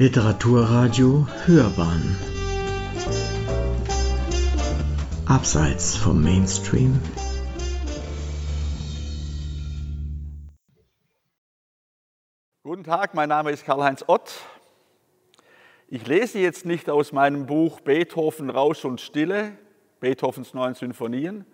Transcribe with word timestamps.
Literaturradio 0.00 1.26
Hörbahn 1.44 2.16
Abseits 5.26 5.96
vom 5.96 6.22
Mainstream 6.22 7.02
Guten 12.62 12.84
Tag, 12.84 13.14
mein 13.14 13.28
Name 13.28 13.50
ist 13.50 13.64
Karl-Heinz 13.64 14.04
Ott. 14.06 14.30
Ich 15.88 16.06
lese 16.06 16.38
jetzt 16.38 16.64
nicht 16.64 16.88
aus 16.88 17.10
meinem 17.10 17.46
Buch 17.46 17.80
Beethoven, 17.80 18.50
Rausch 18.50 18.84
und 18.84 19.00
Stille, 19.00 19.58
Beethovens 19.98 20.54
neuen 20.54 20.76
Sinfonien. 20.76 21.44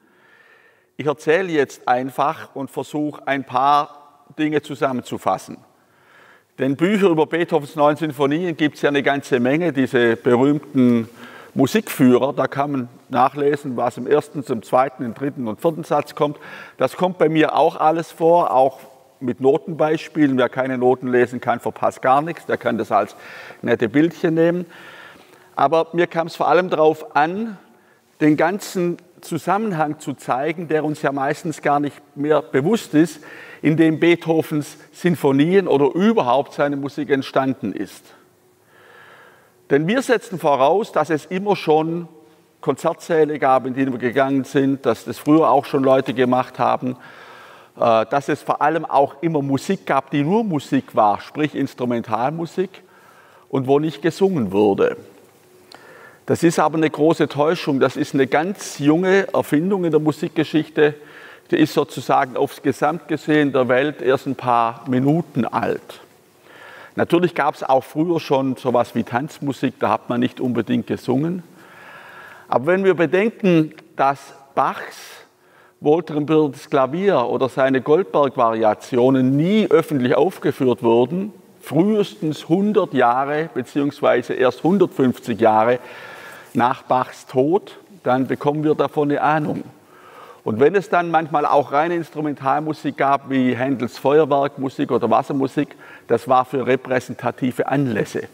Ich 0.99 1.07
erzähle 1.07 1.51
jetzt 1.51 1.89
einfach 1.89 2.55
und 2.55 2.71
versuche 2.71 3.27
ein 3.27 3.47
paar 3.47 4.27
Dinge 4.39 4.61
zusammenzufassen. 4.61 5.65
Denn 6.59 6.77
Bücher 6.77 7.09
über 7.09 7.27
Beethovens 7.27 7.75
neuen 7.75 7.97
Sinfonien 7.97 8.57
gibt 8.57 8.77
es 8.77 8.83
ja 8.83 8.89
eine 8.89 9.03
ganze 9.03 9.41
Menge, 9.41 9.73
diese 9.73 10.15
berühmten 10.15 11.09
Musikführer, 11.55 12.33
da 12.33 12.47
kann 12.47 12.71
man 12.71 12.89
nachlesen, 13.09 13.77
was 13.77 13.97
im 13.97 14.07
ersten, 14.07 14.45
zum 14.45 14.63
zweiten, 14.63 15.05
im 15.05 15.15
dritten 15.15 15.49
und 15.49 15.61
vierten 15.61 15.83
Satz 15.83 16.15
kommt. 16.15 16.39
Das 16.79 16.97
kommt 16.97 17.19
bei 17.19 17.29
mir 17.29 17.57
auch 17.57 17.75
alles 17.75 18.13
vor, 18.13 18.53
auch 18.53 18.79
mit 19.19 19.41
Notenbeispielen. 19.41 20.39
Wer 20.39 20.49
keine 20.49 20.79
Noten 20.79 21.09
lesen 21.09 21.41
kann, 21.41 21.59
verpasst 21.59 22.03
gar 22.03 22.23
nichts, 22.23 22.47
der 22.47 22.57
kann 22.57 22.79
das 22.79 22.93
als 22.93 23.17
nette 23.61 23.89
Bildchen 23.89 24.35
nehmen. 24.35 24.67
Aber 25.57 25.89
mir 25.93 26.07
kam 26.07 26.29
es 26.29 26.37
vor 26.37 26.47
allem 26.47 26.71
darauf 26.71 27.17
an, 27.17 27.59
den 28.21 28.37
ganzen 28.37 28.99
Zusammenhang 29.21 29.99
zu 29.99 30.15
zeigen, 30.15 30.69
der 30.69 30.85
uns 30.85 31.03
ja 31.03 31.11
meistens 31.11 31.63
gar 31.63 31.81
nicht 31.81 32.01
mehr 32.17 32.43
bewusst 32.43 32.95
ist, 32.95 33.21
in 33.65 33.79
dem 33.79 33.99
Beethovens 33.99 34.77
Sinfonien 34.93 35.69
oder 35.69 35.95
überhaupt 35.95 36.53
seine 36.53 36.77
Musik 36.77 37.09
entstanden 37.09 37.73
ist. 37.73 38.05
Denn 39.71 39.89
wir 39.89 40.03
setzen 40.03 40.39
voraus, 40.39 40.93
dass 40.93 41.09
es 41.09 41.25
immer 41.25 41.57
schon 41.57 42.07
Konzertsäle 42.61 43.39
gab, 43.39 43.65
in 43.65 43.73
die 43.73 43.91
wir 43.91 43.97
gegangen 43.97 44.45
sind, 44.45 44.85
dass 44.85 45.07
das 45.07 45.17
früher 45.17 45.49
auch 45.49 45.65
schon 45.65 45.83
Leute 45.83 46.13
gemacht 46.13 46.59
haben, 46.59 46.99
äh, 47.81 48.05
dass 48.05 48.29
es 48.29 48.43
vor 48.43 48.61
allem 48.61 48.85
auch 48.85 49.23
immer 49.23 49.41
Musik 49.41 49.87
gab, 49.87 50.11
die 50.11 50.25
nur 50.25 50.45
Musik 50.45 50.95
war, 50.95 51.23
sprich 51.23 51.55
Instrumentalmusik 51.55 52.83
und 53.49 53.67
wo 53.67 53.79
nicht 53.79 54.03
gesungen 54.03 54.53
wurde. 54.53 54.99
Das 56.27 56.43
ist 56.43 56.59
aber 56.59 56.77
eine 56.77 56.91
große 56.91 57.29
Täuschung. 57.29 57.81
Das 57.81 57.97
ist 57.97 58.13
eine 58.13 58.27
ganz 58.27 58.79
junge 58.79 59.27
Erfindung 59.33 59.87
in 59.87 59.91
der 59.91 60.01
Musikgeschichte. 60.01 60.97
Die 61.55 61.61
ist 61.61 61.75
sozusagen 61.75 62.37
aufs 62.37 62.63
Gesamtgesehen 62.63 63.53
der 63.53 63.69
Welt 63.69 64.03
erst 64.03 64.27
ein 64.27 64.35
paar 64.35 64.83
Minuten 64.89 65.45
alt. 65.45 66.01
Natürlich 66.97 67.33
gab 67.33 67.55
es 67.55 67.63
auch 67.63 67.85
früher 67.85 68.19
schon 68.19 68.57
sowas 68.57 68.97
wie 68.97 69.05
Tanzmusik, 69.05 69.75
da 69.79 69.91
hat 69.91 70.09
man 70.09 70.19
nicht 70.19 70.41
unbedingt 70.41 70.89
gesungen. 70.89 71.45
Aber 72.49 72.67
wenn 72.67 72.83
wir 72.83 72.95
bedenken, 72.95 73.73
dass 73.95 74.35
Bachs 74.57 74.99
Wolterenbürdes 75.79 76.69
Klavier 76.71 77.25
oder 77.27 77.49
seine 77.49 77.81
Goldberg-Variationen 77.83 79.37
nie 79.37 79.69
öffentlich 79.71 80.17
aufgeführt 80.17 80.83
wurden, 80.83 81.33
frühestens 81.61 82.43
100 82.43 82.93
Jahre 82.95 83.49
beziehungsweise 83.55 84.35
erst 84.35 84.59
150 84.59 85.41
Jahre 85.41 85.79
nach 86.53 86.83
Bachs 86.83 87.27
Tod, 87.27 87.79
dann 88.03 88.27
bekommen 88.27 88.65
wir 88.65 88.75
davon 88.75 89.13
eine 89.13 89.23
Ahnung. 89.23 89.63
Und 90.45 90.61
wenn 90.61 90.75
es 90.75 90.91
dann 90.91 91.11
manchmal 91.11 91.47
auch 91.47 91.73
reine 91.73 91.97
Instrumentalmusik 91.97 92.99
gab, 92.99 93.31
wie 93.31 93.57
Händels 93.57 93.97
Feuerwerkmusik 93.97 94.93
oder 94.93 95.09
Wassermusik, 95.09 95.75
das 96.07 96.29
war 96.29 96.45
für 96.45 96.67
repräsentative 96.67 97.67
Anlässe. 97.67 98.29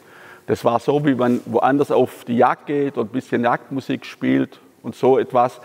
Das 0.49 0.65
war 0.65 0.81
so, 0.81 1.05
wie 1.07 1.15
man 1.15 1.41
woanders 1.47 1.93
auf 1.93 2.25
die 2.25 2.37
Jagd 2.37 2.67
geht 2.67 2.99
und 2.99 3.11
ein 3.11 3.13
bisschen 3.13 3.45
Jagdmusik 3.45 4.05
spielt 4.05 4.59
und 4.83 4.97
so 4.97 5.19
etwas. 5.19 5.61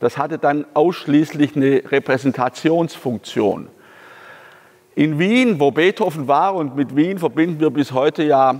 Das 0.00 0.16
hatte 0.16 0.38
dann 0.38 0.64
ausschließlich 0.72 1.54
eine 1.56 1.82
Repräsentationsfunktion. 1.90 3.68
In 4.94 5.18
Wien, 5.18 5.60
wo 5.60 5.70
Beethoven 5.70 6.26
war, 6.26 6.54
und 6.54 6.74
mit 6.74 6.96
Wien 6.96 7.18
verbinden 7.18 7.60
wir 7.60 7.70
bis 7.70 7.92
heute 7.92 8.22
ja, 8.22 8.54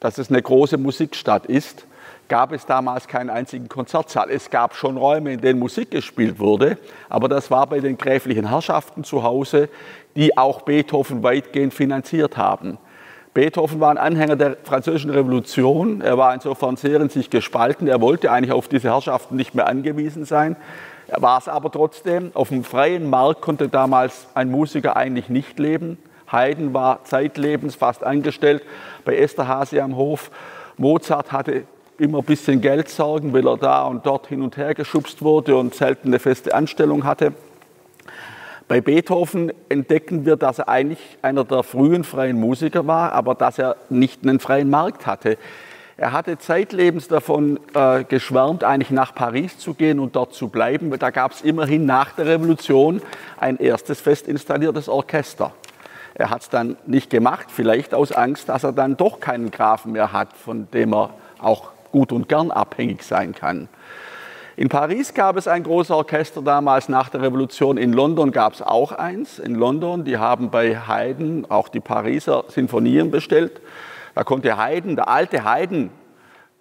dass 0.00 0.18
es 0.18 0.30
eine 0.30 0.42
große 0.42 0.78
Musikstadt 0.78 1.46
ist, 1.46 1.86
gab 2.28 2.52
es 2.52 2.66
damals 2.66 3.08
keinen 3.08 3.30
einzigen 3.30 3.68
Konzertsaal. 3.68 4.30
Es 4.30 4.50
gab 4.50 4.74
schon 4.74 4.96
Räume, 4.96 5.34
in 5.34 5.40
denen 5.40 5.58
Musik 5.58 5.90
gespielt 5.90 6.38
wurde, 6.38 6.78
aber 7.08 7.28
das 7.28 7.50
war 7.50 7.66
bei 7.66 7.80
den 7.80 7.98
gräflichen 7.98 8.48
Herrschaften 8.48 9.04
zu 9.04 9.22
Hause, 9.22 9.68
die 10.16 10.36
auch 10.36 10.62
Beethoven 10.62 11.22
weitgehend 11.22 11.74
finanziert 11.74 12.36
haben. 12.36 12.78
Beethoven 13.34 13.80
war 13.80 13.90
ein 13.90 13.98
Anhänger 13.98 14.36
der 14.36 14.56
französischen 14.62 15.10
Revolution. 15.10 16.00
Er 16.00 16.16
war 16.16 16.32
insofern 16.32 16.76
sehr 16.76 17.00
in 17.00 17.08
sich 17.08 17.30
gespalten. 17.30 17.88
Er 17.88 18.00
wollte 18.00 18.30
eigentlich 18.30 18.52
auf 18.52 18.68
diese 18.68 18.90
Herrschaften 18.90 19.34
nicht 19.34 19.56
mehr 19.56 19.66
angewiesen 19.66 20.24
sein. 20.24 20.54
Er 21.08 21.20
war 21.20 21.38
es 21.38 21.48
aber 21.48 21.72
trotzdem. 21.72 22.30
Auf 22.34 22.50
dem 22.50 22.62
freien 22.62 23.10
Markt 23.10 23.40
konnte 23.40 23.68
damals 23.68 24.28
ein 24.34 24.52
Musiker 24.52 24.96
eigentlich 24.96 25.28
nicht 25.28 25.58
leben. 25.58 25.98
Haydn 26.30 26.74
war 26.74 27.02
zeitlebens 27.04 27.74
fast 27.74 28.04
angestellt 28.04 28.62
bei 29.04 29.16
Esterhazy 29.16 29.80
am 29.80 29.96
Hof. 29.96 30.30
Mozart 30.76 31.32
hatte 31.32 31.64
immer 31.98 32.18
ein 32.18 32.24
bisschen 32.24 32.60
Geldsorgen, 32.60 33.32
weil 33.32 33.46
er 33.46 33.56
da 33.56 33.84
und 33.84 34.04
dort 34.06 34.26
hin 34.26 34.42
und 34.42 34.56
her 34.56 34.74
geschubst 34.74 35.22
wurde 35.22 35.56
und 35.56 35.74
selten 35.74 36.08
eine 36.08 36.18
feste 36.18 36.54
Anstellung 36.54 37.04
hatte. 37.04 37.32
Bei 38.66 38.80
Beethoven 38.80 39.52
entdecken 39.68 40.24
wir, 40.24 40.36
dass 40.36 40.58
er 40.58 40.68
eigentlich 40.68 41.18
einer 41.20 41.44
der 41.44 41.62
frühen 41.62 42.02
freien 42.02 42.40
Musiker 42.40 42.86
war, 42.86 43.12
aber 43.12 43.34
dass 43.34 43.58
er 43.58 43.76
nicht 43.90 44.22
einen 44.22 44.40
freien 44.40 44.70
Markt 44.70 45.06
hatte. 45.06 45.36
Er 45.96 46.12
hatte 46.12 46.38
zeitlebens 46.38 47.06
davon 47.06 47.60
äh, 47.74 48.02
geschwärmt, 48.02 48.64
eigentlich 48.64 48.90
nach 48.90 49.14
Paris 49.14 49.58
zu 49.58 49.74
gehen 49.74 50.00
und 50.00 50.16
dort 50.16 50.34
zu 50.34 50.48
bleiben. 50.48 50.90
Da 50.98 51.10
gab 51.10 51.32
es 51.32 51.42
immerhin 51.42 51.86
nach 51.86 52.12
der 52.12 52.26
Revolution 52.26 53.00
ein 53.38 53.58
erstes 53.58 54.00
fest 54.00 54.26
installiertes 54.26 54.88
Orchester. 54.88 55.52
Er 56.14 56.30
hat 56.30 56.42
es 56.42 56.48
dann 56.48 56.76
nicht 56.86 57.10
gemacht, 57.10 57.46
vielleicht 57.48 57.94
aus 57.94 58.12
Angst, 58.12 58.48
dass 58.48 58.64
er 58.64 58.72
dann 58.72 58.96
doch 58.96 59.20
keinen 59.20 59.50
Grafen 59.50 59.92
mehr 59.92 60.12
hat, 60.12 60.32
von 60.32 60.68
dem 60.72 60.94
er 60.94 61.10
auch 61.38 61.73
gut 61.94 62.10
und 62.10 62.28
gern 62.28 62.50
abhängig 62.50 63.04
sein 63.04 63.32
kann. 63.32 63.68
In 64.56 64.68
Paris 64.68 65.14
gab 65.14 65.36
es 65.36 65.46
ein 65.46 65.62
großes 65.62 65.92
Orchester 65.92 66.42
damals 66.42 66.88
nach 66.88 67.08
der 67.08 67.22
Revolution. 67.22 67.76
In 67.76 67.92
London 67.92 68.32
gab 68.32 68.52
es 68.52 68.62
auch 68.62 68.90
eins. 68.90 69.38
In 69.38 69.54
London, 69.54 70.04
die 70.04 70.18
haben 70.18 70.50
bei 70.50 70.76
Haydn 70.76 71.46
auch 71.48 71.68
die 71.68 71.78
Pariser 71.78 72.44
Sinfonien 72.48 73.12
bestellt. 73.12 73.60
Da 74.16 74.24
konnte 74.24 74.56
Haydn, 74.56 74.96
der 74.96 75.06
alte 75.06 75.44
Haydn, 75.44 75.90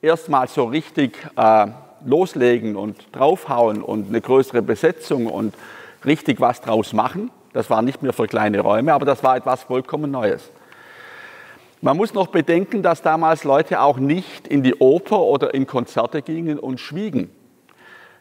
erstmals 0.04 0.54
so 0.54 0.66
richtig 0.66 1.18
äh, 1.36 1.68
loslegen 2.06 2.76
und 2.76 2.96
draufhauen 3.12 3.82
und 3.82 4.10
eine 4.10 4.22
größere 4.22 4.62
Besetzung 4.62 5.26
und 5.26 5.56
richtig 6.06 6.40
was 6.42 6.62
draus 6.62 6.94
machen. 6.94 7.32
Das 7.54 7.72
war 7.72 7.82
nicht 7.82 8.04
mehr 8.04 8.14
für 8.14 8.28
kleine 8.28 8.60
Räume, 8.60 8.94
aber 8.94 9.06
das 9.06 9.24
war 9.24 9.36
etwas 9.36 9.64
vollkommen 9.64 10.12
Neues. 10.12 10.52
Man 11.84 11.98
muss 11.98 12.14
noch 12.14 12.28
bedenken, 12.28 12.82
dass 12.82 13.02
damals 13.02 13.44
Leute 13.44 13.82
auch 13.82 13.98
nicht 13.98 14.48
in 14.48 14.64
die 14.64 14.76
Oper 14.76 15.20
oder 15.20 15.54
in 15.54 15.68
Konzerte 15.68 16.22
gingen 16.22 16.58
und 16.58 16.80
schwiegen. 16.80 17.30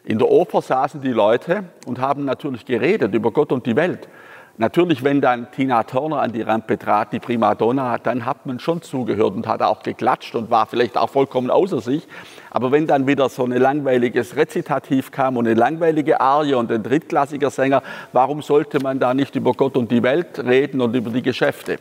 In 0.03 0.19
der 0.19 0.29
Oper 0.29 0.61
saßen 0.61 0.99
die 0.99 1.13
Leute 1.13 1.63
und 1.85 2.01
haben 2.01 2.25
natürlich 2.25 2.65
geredet 2.65 3.13
über 3.13 3.31
Gott 3.31 3.53
und 3.53 3.65
die 3.65 3.77
Welt. 3.77 4.09
Natürlich, 4.57 5.01
wenn 5.05 5.21
dann 5.21 5.49
Tina 5.49 5.83
Turner 5.83 6.19
an 6.19 6.33
die 6.33 6.41
Rampe 6.41 6.77
trat, 6.77 7.13
die 7.13 7.21
Primadonna, 7.21 7.99
dann 7.99 8.25
hat 8.25 8.45
man 8.45 8.59
schon 8.59 8.81
zugehört 8.81 9.33
und 9.33 9.47
hat 9.47 9.61
auch 9.61 9.81
geklatscht 9.81 10.35
und 10.35 10.51
war 10.51 10.65
vielleicht 10.65 10.97
auch 10.97 11.09
vollkommen 11.09 11.49
außer 11.49 11.79
sich. 11.79 12.05
Aber 12.51 12.69
wenn 12.73 12.85
dann 12.85 13.07
wieder 13.07 13.29
so 13.29 13.45
ein 13.45 13.51
langweiliges 13.53 14.35
Rezitativ 14.35 15.09
kam 15.09 15.37
und 15.37 15.47
eine 15.47 15.57
langweilige 15.57 16.19
Arie 16.19 16.55
und 16.55 16.69
ein 16.69 16.83
drittklassiger 16.83 17.49
Sänger, 17.49 17.81
warum 18.11 18.41
sollte 18.41 18.81
man 18.81 18.99
da 18.99 19.13
nicht 19.13 19.37
über 19.37 19.53
Gott 19.53 19.77
und 19.77 19.89
die 19.89 20.03
Welt 20.03 20.37
reden 20.39 20.81
und 20.81 20.93
über 20.93 21.11
die 21.11 21.21
Geschäfte? 21.21 21.77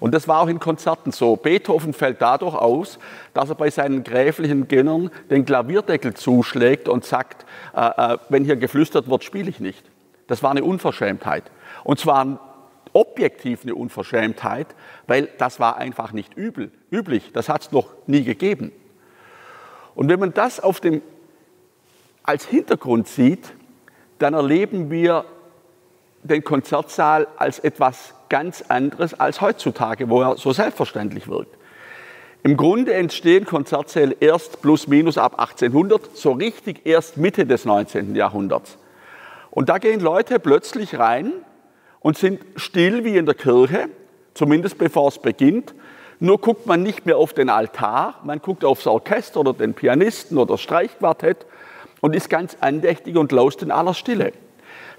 Und 0.00 0.14
das 0.14 0.28
war 0.28 0.40
auch 0.40 0.48
in 0.48 0.60
Konzerten 0.60 1.12
so. 1.12 1.36
Beethoven 1.36 1.92
fällt 1.92 2.22
dadurch 2.22 2.54
aus, 2.54 2.98
dass 3.34 3.48
er 3.48 3.54
bei 3.56 3.70
seinen 3.70 4.04
gräflichen 4.04 4.68
Gönnern 4.68 5.10
den 5.30 5.44
Klavierdeckel 5.44 6.14
zuschlägt 6.14 6.88
und 6.88 7.04
sagt, 7.04 7.44
äh, 7.74 8.14
äh, 8.14 8.18
wenn 8.28 8.44
hier 8.44 8.56
geflüstert 8.56 9.08
wird, 9.08 9.24
spiele 9.24 9.50
ich 9.50 9.60
nicht. 9.60 9.84
Das 10.28 10.42
war 10.42 10.50
eine 10.50 10.62
Unverschämtheit. 10.62 11.50
Und 11.84 11.98
zwar 11.98 12.38
objektiv 12.92 13.62
eine 13.62 13.74
Unverschämtheit, 13.74 14.68
weil 15.06 15.28
das 15.38 15.60
war 15.60 15.76
einfach 15.76 16.12
nicht 16.12 16.34
übel, 16.34 16.70
üblich. 16.90 17.32
Das 17.32 17.48
hat 17.48 17.62
es 17.62 17.72
noch 17.72 17.88
nie 18.06 18.24
gegeben. 18.24 18.72
Und 19.94 20.08
wenn 20.08 20.20
man 20.20 20.32
das 20.32 20.60
auf 20.60 20.80
dem, 20.80 21.02
als 22.22 22.46
Hintergrund 22.46 23.08
sieht, 23.08 23.52
dann 24.18 24.34
erleben 24.34 24.90
wir 24.90 25.24
den 26.22 26.44
Konzertsaal 26.44 27.26
als 27.36 27.58
etwas 27.58 28.14
ganz 28.28 28.64
anderes 28.68 29.18
als 29.18 29.40
heutzutage, 29.40 30.08
wo 30.10 30.22
er 30.22 30.36
so 30.36 30.52
selbstverständlich 30.52 31.28
wirkt. 31.28 31.56
Im 32.42 32.56
Grunde 32.56 32.94
entstehen 32.94 33.44
Konzertsäle 33.46 34.16
erst 34.20 34.62
plus 34.62 34.86
minus 34.86 35.18
ab 35.18 35.38
1800, 35.38 36.16
so 36.16 36.32
richtig 36.32 36.86
erst 36.86 37.16
Mitte 37.16 37.46
des 37.46 37.64
19. 37.64 38.14
Jahrhunderts. 38.14 38.78
Und 39.50 39.68
da 39.68 39.78
gehen 39.78 40.00
Leute 40.00 40.38
plötzlich 40.38 40.98
rein 40.98 41.32
und 42.00 42.16
sind 42.16 42.40
still 42.56 43.04
wie 43.04 43.16
in 43.16 43.26
der 43.26 43.34
Kirche, 43.34 43.88
zumindest 44.34 44.78
bevor 44.78 45.08
es 45.08 45.18
beginnt, 45.18 45.74
Nur 46.20 46.40
guckt 46.40 46.66
man 46.66 46.82
nicht 46.82 47.06
mehr 47.06 47.16
auf 47.16 47.32
den 47.32 47.48
Altar, 47.48 48.20
man 48.24 48.40
guckt 48.40 48.64
aufs 48.64 48.86
Orchester 48.86 49.40
oder 49.40 49.52
den 49.52 49.74
Pianisten 49.74 50.36
oder 50.36 50.54
das 50.54 50.60
Streichquartett 50.60 51.46
und 52.00 52.14
ist 52.16 52.28
ganz 52.28 52.56
andächtig 52.60 53.16
und 53.16 53.30
lauscht 53.30 53.62
in 53.62 53.70
aller 53.70 53.94
Stille. 53.94 54.32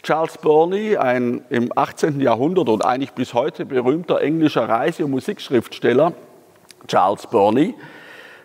Charles 0.01 0.37
Burney, 0.37 0.95
ein 0.95 1.43
im 1.49 1.71
18. 1.75 2.21
Jahrhundert 2.21 2.69
und 2.69 2.85
eigentlich 2.85 3.11
bis 3.11 3.33
heute 3.33 3.65
berühmter 3.65 4.21
englischer 4.21 4.67
Reise- 4.67 5.05
und 5.05 5.11
Musikschriftsteller, 5.11 6.13
Charles 6.87 7.27
Burney, 7.27 7.75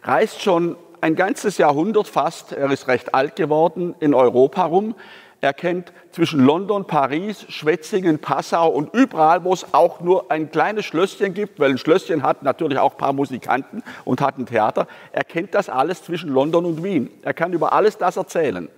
reist 0.03 0.43
schon 0.43 0.77
ein 1.01 1.15
ganzes 1.15 1.59
Jahrhundert 1.59 2.09
fast, 2.09 2.53
er 2.53 2.71
ist 2.71 2.89
recht 2.89 3.15
alt 3.15 3.37
geworden, 3.37 3.95
in 4.01 4.15
Europa 4.15 4.65
rum. 4.65 4.95
Er 5.41 5.53
kennt 5.53 5.93
zwischen 6.11 6.45
London, 6.45 6.87
Paris, 6.87 7.45
Schwetzingen, 7.51 8.19
Passau 8.19 8.71
und 8.71 8.93
überall, 8.95 9.45
wo 9.45 9.53
es 9.53 9.75
auch 9.75 10.01
nur 10.01 10.31
ein 10.31 10.51
kleines 10.51 10.87
Schlösschen 10.87 11.35
gibt, 11.35 11.61
weil 11.61 11.71
ein 11.71 11.79
Schlösschen 11.79 12.23
hat 12.23 12.43
natürlich 12.43 12.79
auch 12.79 12.93
ein 12.93 12.99
paar 12.99 13.13
Musikanten 13.13 13.83
und 14.05 14.21
hat 14.23 14.39
ein 14.39 14.47
Theater. 14.47 14.89
Er 15.13 15.25
kennt 15.25 15.55
das 15.55 15.69
alles 15.69 16.03
zwischen 16.03 16.31
London 16.31 16.65
und 16.65 16.83
Wien. 16.83 17.11
Er 17.23 17.35
kann 17.35 17.53
über 17.53 17.75
alles 17.75 17.99
das 17.99 18.17
erzählen. 18.17 18.69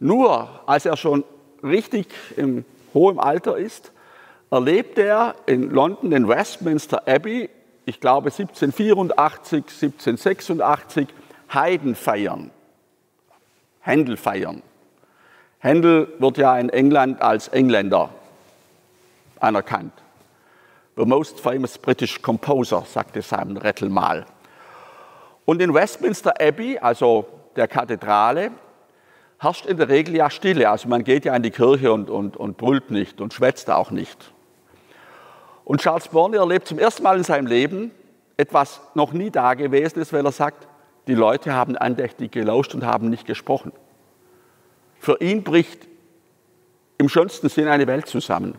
Nur 0.00 0.48
als 0.66 0.86
er 0.86 0.96
schon 0.96 1.22
richtig 1.64 2.06
im 2.36 2.64
hohen 2.92 3.18
Alter 3.18 3.56
ist, 3.56 3.92
erlebt 4.50 4.98
er 4.98 5.34
in 5.46 5.70
London 5.70 6.12
in 6.12 6.28
Westminster 6.28 7.08
Abbey, 7.08 7.50
ich 7.86 8.00
glaube 8.00 8.30
1784, 8.30 9.64
1786, 9.64 11.08
Heiden 11.52 11.94
feiern, 11.94 12.50
Händel 13.80 14.16
feiern. 14.16 14.62
Händel 15.58 16.12
wird 16.18 16.38
ja 16.38 16.58
in 16.58 16.68
England 16.68 17.22
als 17.22 17.48
Engländer 17.48 18.10
anerkannt. 19.40 19.92
The 20.96 21.04
most 21.04 21.40
famous 21.40 21.76
British 21.78 22.22
composer, 22.22 22.84
sagte 22.86 23.22
Simon 23.22 23.56
Rettel 23.56 23.88
mal. 23.88 24.26
Und 25.44 25.60
in 25.60 25.74
Westminster 25.74 26.34
Abbey, 26.40 26.78
also 26.78 27.26
der 27.56 27.66
Kathedrale, 27.66 28.52
herrscht 29.44 29.66
in 29.66 29.76
der 29.76 29.88
Regel 29.88 30.16
ja 30.16 30.30
Stille. 30.30 30.68
Also 30.68 30.88
man 30.88 31.04
geht 31.04 31.24
ja 31.24 31.36
in 31.36 31.42
die 31.42 31.50
Kirche 31.50 31.92
und, 31.92 32.10
und, 32.10 32.36
und 32.36 32.56
brüllt 32.56 32.90
nicht 32.90 33.20
und 33.20 33.32
schwätzt 33.32 33.70
auch 33.70 33.90
nicht. 33.90 34.32
Und 35.64 35.80
Charles 35.80 36.08
Borne 36.08 36.38
erlebt 36.38 36.66
zum 36.66 36.78
ersten 36.78 37.04
Mal 37.04 37.16
in 37.16 37.24
seinem 37.24 37.46
Leben 37.46 37.92
etwas 38.36 38.80
noch 38.94 39.12
nie 39.12 39.30
Dagewesenes, 39.30 40.12
weil 40.12 40.24
er 40.24 40.32
sagt, 40.32 40.66
die 41.06 41.14
Leute 41.14 41.52
haben 41.52 41.76
andächtig 41.76 42.32
gelauscht 42.32 42.74
und 42.74 42.84
haben 42.84 43.10
nicht 43.10 43.26
gesprochen. 43.26 43.72
Für 44.98 45.20
ihn 45.20 45.44
bricht 45.44 45.86
im 46.98 47.08
schönsten 47.08 47.48
Sinn 47.48 47.68
eine 47.68 47.86
Welt 47.86 48.06
zusammen. 48.06 48.56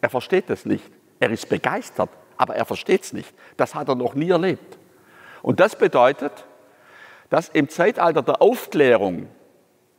Er 0.00 0.10
versteht 0.10 0.50
es 0.50 0.64
nicht. 0.64 0.90
Er 1.20 1.30
ist 1.30 1.48
begeistert, 1.48 2.10
aber 2.36 2.56
er 2.56 2.64
versteht 2.64 3.04
es 3.04 3.12
nicht. 3.12 3.32
Das 3.56 3.74
hat 3.74 3.88
er 3.88 3.94
noch 3.94 4.14
nie 4.14 4.30
erlebt. 4.30 4.78
Und 5.42 5.60
das 5.60 5.76
bedeutet, 5.76 6.44
dass 7.34 7.48
im 7.48 7.68
Zeitalter 7.68 8.22
der 8.22 8.40
Aufklärung, 8.40 9.26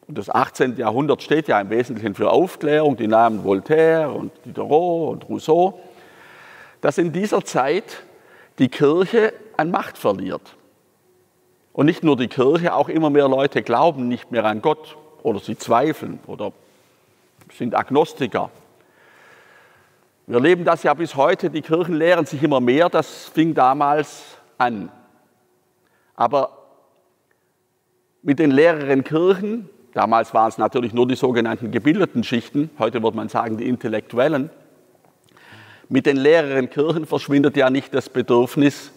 und 0.08 0.18
das 0.18 0.30
18. 0.30 0.78
Jahrhundert 0.78 1.22
steht 1.22 1.50
ja 1.50 1.60
im 1.60 1.70
Wesentlichen 1.70 2.16
für 2.16 2.32
Aufklärung, 2.32 2.96
die 2.96 3.08
Namen 3.08 3.44
Voltaire 3.44 4.16
und 4.16 4.32
Diderot 4.46 5.12
und 5.12 5.28
Rousseau, 5.28 5.78
dass 6.80 6.98
in 6.98 7.12
dieser 7.12 7.44
Zeit 7.44 8.04
die 8.58 8.70
Kirche 8.70 9.34
an 9.58 9.70
Macht 9.70 9.98
verliert. 9.98 10.56
Und 11.74 11.88
nicht 11.88 12.06
nur 12.06 12.16
die 12.16 12.30
Kirche, 12.30 12.74
auch 12.74 12.88
immer 12.88 13.10
mehr 13.10 13.28
Leute 13.28 13.64
glauben 13.64 14.08
nicht 14.08 14.32
mehr 14.32 14.46
an 14.46 14.62
Gott 14.62 14.96
oder 15.22 15.40
sie 15.40 15.58
zweifeln 15.58 16.20
oder 16.28 16.54
sind 17.52 17.76
Agnostiker. 17.76 18.50
Wir 20.26 20.36
erleben 20.36 20.64
das 20.64 20.84
ja 20.84 20.94
bis 20.94 21.18
heute, 21.18 21.50
die 21.50 21.62
Kirchen 21.62 21.96
lehren 21.96 22.26
sich 22.26 22.42
immer 22.42 22.62
mehr, 22.62 22.88
das 22.88 23.26
fing 23.26 23.54
damals 23.54 24.24
an. 24.58 24.90
Aber 26.16 26.65
mit 28.26 28.40
den 28.40 28.50
lehreren 28.50 29.04
Kirchen, 29.04 29.70
damals 29.94 30.34
waren 30.34 30.50
es 30.50 30.58
natürlich 30.58 30.94
nur 30.94 31.08
die 31.08 31.16
sogenannten 31.16 31.70
gebildeten 31.70 32.24
Schichten, 32.24 32.72
heute 32.80 33.04
würde 33.04 33.16
man 33.16 33.30
sagen 33.30 33.58
die 33.58 33.70
Intellektuellen, 33.70 34.50
mit 35.90 36.08
den 36.08 36.18
lehreren 36.18 36.72
Kirchen 36.72 37.06
verschwindet 37.06 37.56
ja 37.56 37.70
nicht 37.70 37.94
das 37.94 38.10
Bedürfnis, 38.10 38.92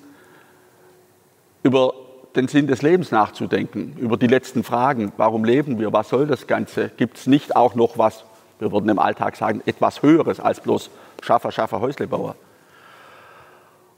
über 1.63 1.93
den 2.35 2.49
Sinn 2.49 2.67
des 2.67 2.81
Lebens 2.81 3.11
nachzudenken, 3.11 3.95
über 3.99 4.17
die 4.17 4.29
letzten 4.29 4.65
Fragen. 4.65 5.13
Warum 5.19 5.45
leben 5.45 5.79
wir? 5.79 5.93
Was 5.93 6.09
soll 6.09 6.27
das 6.27 6.47
Ganze? 6.47 6.91
Gibt 6.97 7.19
es 7.19 7.27
nicht 7.27 7.55
auch 7.55 7.75
noch 7.75 7.99
was, 7.99 8.25
wir 8.59 8.73
würden 8.73 8.89
im 8.89 8.99
Alltag 8.99 9.37
sagen, 9.37 9.61
etwas 9.67 10.03
Höheres 10.03 10.41
als 10.41 10.61
bloß 10.61 10.89
Schaffer, 11.21 11.53
Schaffer, 11.53 11.81
Häuslebauer? 11.81 12.37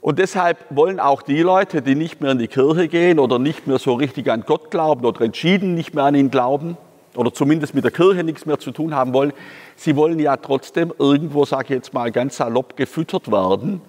Und 0.01 0.17
deshalb 0.17 0.57
wollen 0.71 0.99
auch 0.99 1.21
die 1.21 1.41
Leute, 1.41 1.83
die 1.83 1.93
nicht 1.93 2.21
mehr 2.21 2.31
in 2.31 2.39
die 2.39 2.47
Kirche 2.47 2.87
gehen 2.87 3.19
oder 3.19 3.37
nicht 3.37 3.67
mehr 3.67 3.77
so 3.77 3.93
richtig 3.93 4.29
an 4.31 4.43
Gott 4.47 4.71
glauben 4.71 5.05
oder 5.05 5.21
entschieden 5.21 5.75
nicht 5.75 5.93
mehr 5.93 6.05
an 6.05 6.15
ihn 6.15 6.31
glauben 6.31 6.75
oder 7.15 7.31
zumindest 7.31 7.75
mit 7.75 7.83
der 7.83 7.91
Kirche 7.91 8.23
nichts 8.23 8.47
mehr 8.47 8.57
zu 8.57 8.71
tun 8.71 8.95
haben 8.95 9.13
wollen, 9.13 9.31
sie 9.75 9.95
wollen 9.95 10.17
ja 10.17 10.37
trotzdem 10.37 10.91
irgendwo, 10.97 11.45
sage 11.45 11.65
ich 11.65 11.69
jetzt 11.69 11.93
mal 11.93 12.11
ganz 12.11 12.37
salopp, 12.37 12.75
gefüttert 12.77 13.31
werden 13.31 13.81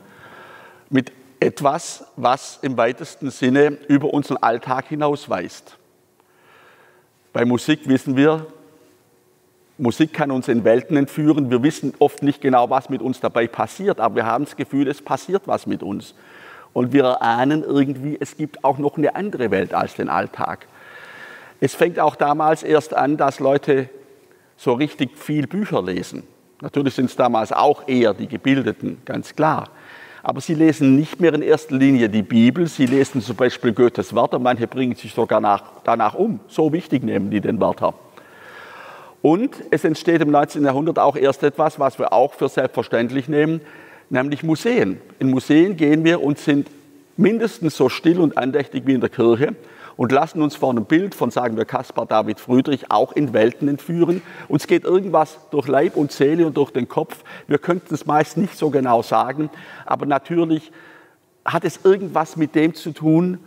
mit 0.91 1.13
etwas, 1.41 2.05
was 2.17 2.59
im 2.61 2.77
weitesten 2.77 3.31
Sinne 3.31 3.79
über 3.89 4.13
unseren 4.13 4.37
Alltag 4.37 4.89
hinausweist. 4.89 5.79
Bei 7.33 7.47
Musik 7.47 7.89
wissen 7.89 8.17
wir, 8.17 8.47
Musik 9.83 10.13
kann 10.13 10.31
uns 10.31 10.47
in 10.47 10.63
Welten 10.63 10.97
entführen. 10.97 11.51
Wir 11.51 11.65
wissen 11.65 11.93
oft 11.99 12.23
nicht 12.23 12.41
genau, 12.41 12.71
was 12.71 12.89
mit 12.89 13.03
uns 13.03 13.19
dabei 13.19 13.49
passiert, 13.49 13.99
aber 13.99 14.15
wir 14.15 14.27
haben 14.27 14.45
das 14.45 14.55
Gefühl, 14.55 14.87
es 14.87 15.03
passiert 15.03 15.43
was 15.47 15.67
mit 15.67 15.83
uns. 15.83 16.15
Und 16.73 16.93
wir 16.93 17.03
erahnen 17.03 17.65
irgendwie, 17.65 18.17
es 18.21 18.37
gibt 18.37 18.63
auch 18.63 18.79
noch 18.79 18.97
eine 18.97 19.17
andere 19.17 19.51
Welt 19.51 19.75
als 19.75 19.95
den 19.95 20.09
Alltag. 20.09 20.69
Es 21.59 21.75
fängt 21.75 21.99
auch 21.99 22.15
damals 22.15 22.63
erst 22.63 22.95
an, 22.95 23.17
dass 23.17 23.41
Leute 23.41 23.89
so 24.57 24.75
richtig 24.75 25.19
viel 25.19 25.49
Bücher 25.49 25.83
lesen. 25.83 26.23
Natürlich 26.61 26.95
sind 26.95 27.07
es 27.07 27.17
damals 27.17 27.51
auch 27.51 27.89
eher 27.89 28.15
die 28.15 28.29
Gebildeten, 28.29 29.03
ganz 29.05 29.35
klar. 29.35 29.69
Aber 30.23 30.41
sie 30.41 30.55
lesen 30.55 30.95
nicht 30.95 31.21
mehr 31.21 31.35
in 31.35 31.43
erster 31.43 31.75
Linie 31.75 32.09
die 32.09 32.23
Bibel, 32.23 32.69
sie 32.69 32.87
lesen 32.87 33.21
zum 33.21 33.35
Beispiel 33.35 33.73
Goethes 33.73 34.15
Wörter, 34.15 34.39
manche 34.39 34.69
bringen 34.69 34.95
sich 34.95 35.13
sogar 35.13 35.41
nach, 35.41 35.65
danach 35.83 36.15
um. 36.15 36.39
So 36.47 36.73
wichtig 36.73 37.03
nehmen 37.03 37.33
die 37.33 37.41
den 37.41 37.61
Wörter. 37.61 37.95
Und 39.23 39.55
es 39.71 39.85
entsteht 39.85 40.21
im 40.21 40.33
19. 40.33 40.65
Jahrhundert 40.65 40.99
auch 40.99 41.17
erst 41.17 41.45
etwas, 41.45 41.79
was 41.79 41.99
wir 41.99 42.13
auch 42.13 42.35
für 42.35 42.49
selbstverständlich 42.49 43.29
nehmen, 43.29 43.61
nämlich 44.11 44.43
Museen. 44.43 45.01
In 45.21 45.31
Museen 45.31 45.77
gehen 45.77 46.05
wir 46.05 46.23
und 46.23 46.39
sind 46.39 46.69
mindestens 47.17 47.77
so 47.77 47.89
still 47.89 48.19
und 48.19 48.37
andächtig 48.37 48.85
wie 48.85 48.95
in 48.95 49.01
der 49.01 49.11
Kirche 49.11 49.55
und 49.97 50.11
lassen 50.11 50.43
uns 50.43 50.57
vor 50.57 50.71
einem 50.71 50.87
Bild 50.87 51.15
von, 51.15 51.31
sagen 51.31 51.57
wir, 51.57 51.65
Caspar 51.65 52.07
David 52.07 52.41
Friedrich 52.41 52.91
auch 52.91 53.13
in 53.13 53.33
Welten 53.33 53.69
entführen. 53.69 54.23
Uns 54.49 54.67
geht 54.67 54.85
irgendwas 54.85 55.39
durch 55.53 55.69
Leib 55.69 55.97
und 55.97 56.11
Seele 56.11 56.47
und 56.47 56.57
durch 56.57 56.73
den 56.73 56.89
Kopf. 56.89 57.23
Wir 57.47 57.59
könnten 57.59 57.95
es 57.95 58.07
meist 58.07 58.37
nicht 58.37 58.59
so 58.59 58.71
genau 58.71 59.03
sagen, 59.03 59.51
aber 59.87 60.07
natürlich 60.07 60.73
hat 61.45 61.65
es 61.65 61.81
irgendwas 61.85 62.37
mit 62.37 62.55
dem 62.55 62.75
zu 62.75 62.91
tun, 62.93 63.39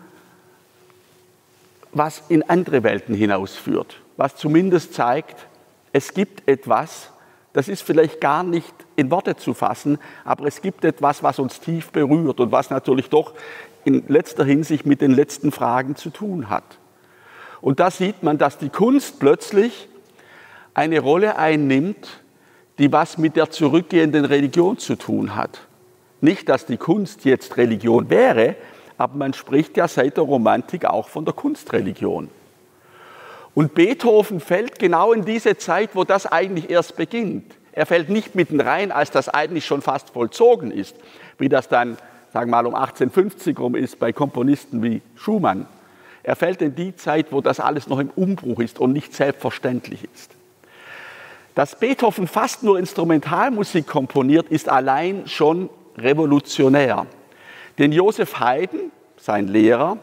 was 1.92 2.24
in 2.30 2.44
andere 2.50 2.84
Welten 2.84 3.16
hinausführt, 3.16 4.02
was 4.18 4.36
zumindest 4.36 4.94
zeigt, 4.94 5.48
es 5.96 6.14
gibt 6.14 6.46
etwas, 6.50 7.10
das 7.54 7.70
ist 7.70 7.82
vielleicht 7.82 8.20
gar 8.20 8.44
nicht 8.44 8.74
in 8.98 9.10
Worte 9.12 9.38
zu 9.38 9.54
fassen, 9.54 9.98
aber 10.26 10.46
es 10.46 10.62
gibt 10.62 10.84
etwas, 10.84 11.24
was 11.24 11.40
uns 11.40 11.62
tief 11.62 11.90
berührt 11.92 12.42
und 12.42 12.52
was 12.52 12.70
natürlich 12.70 13.10
doch 13.10 13.34
in 13.86 14.04
letzter 14.10 14.44
Hinsicht 14.44 14.86
mit 14.86 15.00
den 15.00 15.12
letzten 15.12 15.54
Fragen 15.54 15.96
zu 15.96 16.10
tun 16.10 16.50
hat. 16.50 16.66
Und 17.62 17.80
da 17.80 17.90
sieht 17.92 18.24
man, 18.24 18.38
dass 18.38 18.58
die 18.58 18.68
Kunst 18.68 19.22
plötzlich 19.22 19.88
eine 20.74 21.00
Rolle 21.00 21.38
einnimmt, 21.38 22.20
die 22.78 22.92
was 22.92 23.18
mit 23.18 23.38
der 23.38 23.50
zurückgehenden 23.50 24.26
Religion 24.26 24.78
zu 24.78 24.98
tun 24.98 25.34
hat. 25.34 25.62
Nicht, 26.20 26.50
dass 26.50 26.66
die 26.66 26.76
Kunst 26.76 27.24
jetzt 27.24 27.56
Religion 27.56 28.10
wäre, 28.10 28.58
aber 28.98 29.16
man 29.16 29.32
spricht 29.32 29.78
ja 29.78 29.88
seit 29.88 30.18
der 30.18 30.26
Romantik 30.26 30.84
auch 30.84 31.08
von 31.08 31.24
der 31.24 31.34
Kunstreligion. 31.34 32.30
Und 33.56 33.74
Beethoven 33.74 34.42
fällt 34.42 34.78
genau 34.80 35.14
in 35.14 35.24
diese 35.24 35.58
Zeit, 35.58 35.92
wo 35.94 36.04
das 36.04 36.28
eigentlich 36.28 36.70
erst 36.70 36.98
beginnt. 36.98 37.56
Er 37.72 37.86
fällt 37.86 38.10
nicht 38.10 38.36
mitten 38.36 38.60
rein, 38.60 38.92
als 38.92 39.12
das 39.12 39.30
eigentlich 39.30 39.66
schon 39.66 39.82
fast 39.82 40.12
vollzogen 40.12 40.72
ist, 40.72 40.96
wie 41.38 41.50
das 41.50 41.70
dann, 41.70 41.98
sagen 42.34 42.52
wir 42.52 42.58
mal, 42.58 42.68
um 42.68 42.76
1850 42.76 43.58
rum 43.58 43.76
ist 43.76 43.98
bei 43.98 44.12
Komponisten 44.12 44.84
wie 44.84 45.02
Schumann. 45.16 45.68
Er 46.22 46.36
fällt 46.36 46.62
in 46.62 46.76
die 46.76 46.96
Zeit, 46.96 47.28
wo 47.32 47.40
das 47.40 47.60
alles 47.60 47.88
noch 47.88 48.00
im 48.00 48.10
Umbruch 48.10 48.60
ist 48.60 48.80
und 48.80 48.92
nicht 48.92 49.14
selbstverständlich 49.14 50.04
ist. 50.14 50.32
Dass 51.54 51.80
Beethoven 51.80 52.28
fast 52.28 52.64
nur 52.64 52.78
Instrumentalmusik 52.78 53.88
komponiert, 53.88 54.50
ist 54.50 54.68
allein 54.68 55.28
schon 55.28 55.70
revolutionär. 55.98 57.06
Denn 57.78 57.94
Joseph 57.94 58.40
Haydn, 58.40 58.92
sein 59.18 59.48
Lehrer, 59.48 59.98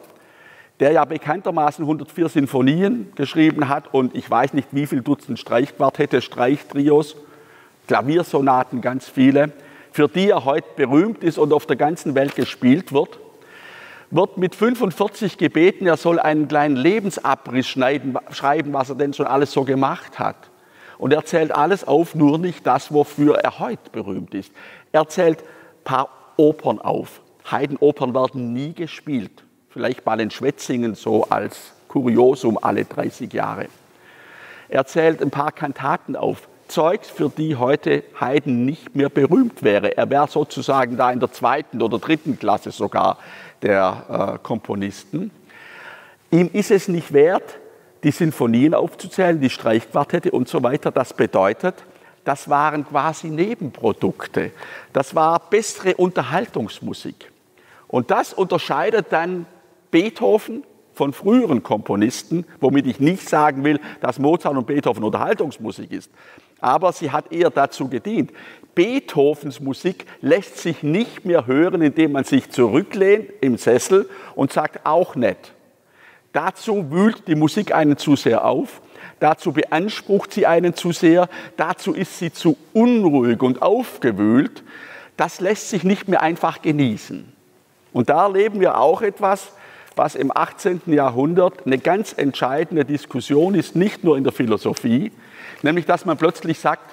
der 0.83 0.91
ja 0.91 1.05
bekanntermaßen 1.05 1.85
104 1.85 2.29
Sinfonien 2.29 3.13
geschrieben 3.15 3.69
hat 3.69 3.95
und 3.95 4.17
ich 4.17 4.29
weiß 4.29 4.53
nicht 4.53 4.67
wie 4.73 4.89
viel 4.89 5.01
Dutzend 5.01 5.39
Streichquartette, 5.39 6.21
Streichtrios, 6.21 7.15
Klaviersonaten, 7.87 8.81
ganz 8.81 9.09
viele. 9.09 9.53
für 9.93 10.09
die 10.09 10.31
er 10.31 10.45
heute 10.45 10.67
berühmt 10.75 11.23
ist 11.23 11.39
und 11.39 11.53
auf 11.53 11.67
der 11.67 11.77
ganzen 11.77 12.17
Welt 12.17 12.35
gespielt 12.35 12.93
wird, 12.93 13.21
wird 14.11 14.39
mit 14.39 14.57
45 14.57 15.39
gebeten, 15.39 15.87
er 15.87 15.97
soll 15.97 16.19
einen 16.19 16.49
kleinen 16.49 16.75
Lebensabriss 16.75 17.69
schneiden, 17.69 18.19
schreiben, 18.33 18.73
was 18.73 18.89
er 18.89 18.97
denn 18.97 19.15
schon 19.15 19.27
alles 19.27 19.53
so 19.53 19.63
gemacht 19.63 20.19
hat. 20.19 20.51
Und 20.99 21.13
er 21.13 21.25
zählt 21.25 21.53
alles 21.53 21.87
auf, 21.87 22.17
nur 22.17 22.39
nicht 22.39 22.67
das, 22.67 22.93
wofür 22.93 23.37
er 23.37 23.61
heute 23.61 23.89
berühmt 23.93 24.35
ist. 24.35 24.53
Er 24.91 25.07
zählt 25.07 25.43
ein 25.43 25.85
paar 25.85 26.09
Opern 26.37 26.81
auf. 26.81 27.21
Heidenopern 27.49 28.15
werden 28.15 28.53
nie 28.53 28.73
gespielt. 28.73 29.45
Vielleicht 29.73 30.05
mal 30.05 30.21
in 30.21 30.31
Schwetzingen 30.31 30.95
so 30.95 31.25
als 31.25 31.73
Kuriosum 31.89 32.59
alle 32.61 32.85
30 32.85 33.33
Jahre. 33.33 33.69
Er 34.69 34.85
zählt 34.85 35.23
ein 35.23 35.31
paar 35.31 35.53
Kantaten 35.53 36.15
auf. 36.15 36.49
Zeugs, 36.69 37.11
für 37.11 37.29
die 37.29 37.57
heute 37.57 38.03
Haydn 38.19 38.65
nicht 38.65 38.95
mehr 38.95 39.09
berühmt 39.09 39.63
wäre. 39.63 39.97
Er 39.97 40.09
wäre 40.09 40.29
sozusagen 40.29 40.97
da 40.97 41.11
in 41.11 41.21
der 41.21 41.33
zweiten 41.33 41.83
oder 41.83 41.99
dritten 41.99 42.39
Klasse 42.39 42.71
sogar 42.71 43.19
der 43.61 44.37
äh, 44.37 44.39
Komponisten. 44.43 45.31
Ihm 46.31 46.49
ist 46.53 46.71
es 46.71 46.89
nicht 46.89 47.13
wert, 47.13 47.59
die 48.03 48.11
Sinfonien 48.11 48.75
aufzuzählen, 48.75 49.41
die 49.41 49.51
Streichquartette 49.51 50.31
und 50.31 50.49
so 50.49 50.63
weiter. 50.63 50.91
Das 50.91 51.13
bedeutet, 51.13 51.75
das 52.25 52.49
waren 52.49 52.87
quasi 52.87 53.29
Nebenprodukte. 53.29 54.53
Das 54.93 55.15
war 55.15 55.41
bessere 55.51 55.95
Unterhaltungsmusik. 55.95 57.31
Und 57.89 58.11
das 58.11 58.33
unterscheidet 58.33 59.07
dann 59.11 59.45
Beethoven 59.93 60.65
von 60.93 61.13
früheren 61.13 61.63
Komponisten, 61.63 62.45
womit 62.61 62.87
ich 62.87 62.99
nicht 62.99 63.29
sagen 63.29 63.63
will, 63.63 63.79
dass 64.01 64.19
Mozart 64.19 64.57
und 64.57 64.67
Beethoven 64.67 65.05
Unterhaltungsmusik 65.05 65.93
ist. 65.93 66.11
Aber 66.61 66.93
sie 66.93 67.11
hat 67.11 67.33
eher 67.33 67.51
dazu 67.51 67.89
gedient. 67.89 68.33
Beethovens 68.75 69.61
Musik 69.61 70.07
lässt 70.21 70.59
sich 70.59 70.83
nicht 70.83 71.25
mehr 71.25 71.47
hören, 71.47 71.83
indem 71.83 72.13
man 72.13 72.25
sich 72.25 72.51
zurücklehnt 72.51 73.31
im 73.41 73.57
Sessel 73.57 74.09
und 74.35 74.53
sagt, 74.53 74.85
auch 74.87 75.15
nett. 75.15 75.53
Dazu 76.33 76.91
wühlt 76.91 77.29
die 77.29 77.35
Musik 77.35 77.75
einen 77.75 77.99
zu 77.99 78.17
sehr 78.17 78.47
auf, 78.47 78.81
dazu 79.21 79.53
beansprucht 79.53 80.33
sie 80.33 80.47
einen 80.47 80.75
zu 80.75 80.93
sehr, 80.93 81.29
dazu 81.57 81.93
ist 81.93 82.19
sie 82.19 82.33
zu 82.33 82.57
unruhig 82.73 83.43
und 83.43 83.61
aufgewühlt. 83.61 84.63
Das 85.19 85.41
lässt 85.41 85.69
sich 85.69 85.85
nicht 85.85 86.09
mehr 86.09 86.23
einfach 86.23 86.63
genießen. 86.63 87.31
Und 87.93 88.09
da 88.09 88.25
erleben 88.25 88.61
wir 88.61 88.79
auch 88.79 89.03
etwas, 89.03 89.53
was 89.97 90.15
im 90.15 90.35
18. 90.35 90.83
Jahrhundert 90.87 91.67
eine 91.67 91.79
ganz 91.79 92.13
entscheidende 92.17 92.85
Diskussion 92.85 93.55
ist, 93.55 93.77
nicht 93.77 94.05
nur 94.05 94.17
in 94.17 94.25
der 94.25 94.33
Philosophie, 94.33 95.13
nämlich 95.63 95.87
dass 95.87 96.05
man 96.05 96.17
plötzlich 96.17 96.59
sagt, 96.59 96.91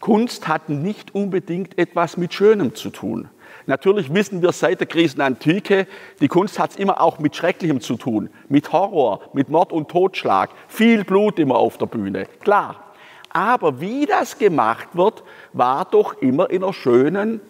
Kunst 0.00 0.48
hat 0.48 0.68
nicht 0.68 1.14
unbedingt 1.14 1.78
etwas 1.78 2.16
mit 2.16 2.34
Schönem 2.34 2.74
zu 2.74 2.90
tun. 2.90 3.28
Natürlich 3.66 4.12
wissen 4.12 4.42
wir 4.42 4.50
seit 4.50 4.80
der 4.80 4.88
Krisenantike, 4.88 5.86
die 6.20 6.26
Kunst 6.26 6.58
hat 6.58 6.72
es 6.72 6.76
immer 6.76 7.00
auch 7.00 7.20
mit 7.20 7.36
Schrecklichem 7.36 7.80
zu 7.80 7.96
tun, 7.96 8.28
mit 8.48 8.72
Horror, 8.72 9.20
mit 9.32 9.48
Mord 9.48 9.72
und 9.72 9.88
Totschlag, 9.88 10.50
viel 10.66 11.04
Blut 11.04 11.38
immer 11.38 11.56
auf 11.56 11.78
der 11.78 11.86
Bühne, 11.86 12.26
klar. 12.40 12.92
Aber 13.30 13.80
wie 13.80 14.04
das 14.04 14.36
gemacht 14.38 14.88
wird, 14.94 15.22
war 15.52 15.84
doch 15.84 16.20
immer 16.20 16.50
in 16.50 16.64
einer 16.64 16.72
schönen, 16.72 17.40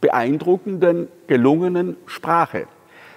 beeindruckenden, 0.00 1.08
gelungenen 1.26 1.96
Sprache. 2.06 2.68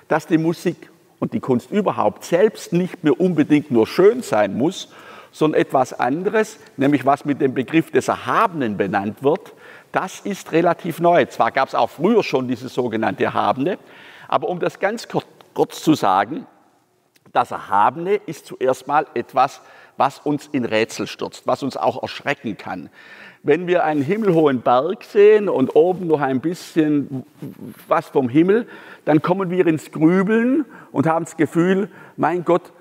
Dass 0.10 0.28
die 0.28 0.38
Musik 0.38 0.90
und 1.20 1.32
die 1.32 1.40
Kunst 1.40 1.72
überhaupt 1.72 2.26
selbst 2.26 2.74
nicht 2.74 3.04
mehr 3.06 3.20
unbedingt 3.20 3.72
nur 3.72 3.88
schön 3.88 4.22
sein 4.22 4.58
muss, 4.58 4.90
sondern 5.32 5.62
etwas 5.62 5.98
anderes, 5.98 6.58
nämlich 6.76 7.06
was 7.06 7.24
mit 7.24 7.40
dem 7.40 7.54
Begriff 7.54 7.92
des 7.92 8.08
Erhabenen 8.08 8.76
benannt 8.76 9.24
wird, 9.24 9.54
das 9.92 10.20
ist 10.20 10.52
relativ 10.52 11.00
neu. 11.00 11.26
Zwar 11.26 11.52
gab 11.52 11.68
es 11.68 11.76
auch 11.76 11.90
früher 11.90 12.24
schon 12.24 12.48
diese 12.48 12.70
sogenannte 12.70 13.24
Erhabene, 13.24 13.78
aber 14.28 14.50
um 14.50 14.60
das 14.60 14.80
ganz 14.80 15.08
kurz, 15.08 15.26
kurz 15.54 15.84
zu 15.84 15.94
sagen, 15.94 16.46
das 17.32 17.52
Erhabene 17.52 18.16
ist 18.16 18.48
zuerst 18.48 18.88
mal 18.88 19.06
etwas, 19.14 19.62
was 19.98 20.20
uns 20.20 20.48
in 20.52 20.66
Rätsel 20.66 21.06
stürzt, 21.08 21.46
was 21.46 21.62
uns 21.62 21.78
auch 21.78 22.02
erschrecken 22.02 22.58
kann. 22.58 22.90
Wenn 23.42 23.68
wir 23.68 23.86
einen 23.86 24.02
himmelhohen 24.02 24.62
Berg 24.62 25.04
sehen 25.04 25.48
und 25.48 25.76
oben 25.76 26.08
noch 26.08 26.20
ein 26.20 26.42
bisschen 26.42 27.24
was 27.88 28.08
vom 28.08 28.28
Himmel, 28.28 28.68
dann 29.06 29.22
kommen 29.22 29.50
wir 29.50 29.66
ins 29.66 29.92
Grübeln 29.92 30.66
und 30.92 31.08
haben 31.08 31.26
das 31.26 31.38
Gefühl, 31.38 31.90
mein 32.18 32.44
Gott, 32.44 32.74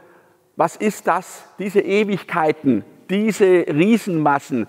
was 0.56 0.74
ist 0.74 1.06
das, 1.06 1.44
diese 1.60 1.80
Ewigkeiten, 1.80 2.84
diese 3.08 3.66
Riesenmassen, 3.68 4.66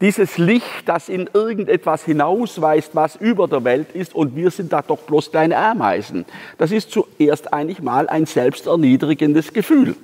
dieses 0.00 0.38
Licht, 0.38 0.86
das 0.88 1.08
in 1.08 1.28
irgendetwas 1.32 2.04
hinausweist, 2.04 2.94
was 2.94 3.16
über 3.16 3.48
der 3.48 3.64
Welt 3.64 3.94
ist, 3.94 4.14
und 4.14 4.36
wir 4.36 4.50
sind 4.50 4.72
da 4.72 4.80
doch 4.80 5.00
bloß 5.00 5.30
kleine 5.32 5.56
Ameisen. 5.56 6.24
Das 6.56 6.70
ist 6.70 6.90
zuerst 6.90 7.52
eigentlich 7.52 7.82
mal 7.82 8.08
ein 8.08 8.24
selbsterniedrigendes 8.24 9.52
Gefühl. 9.52 9.96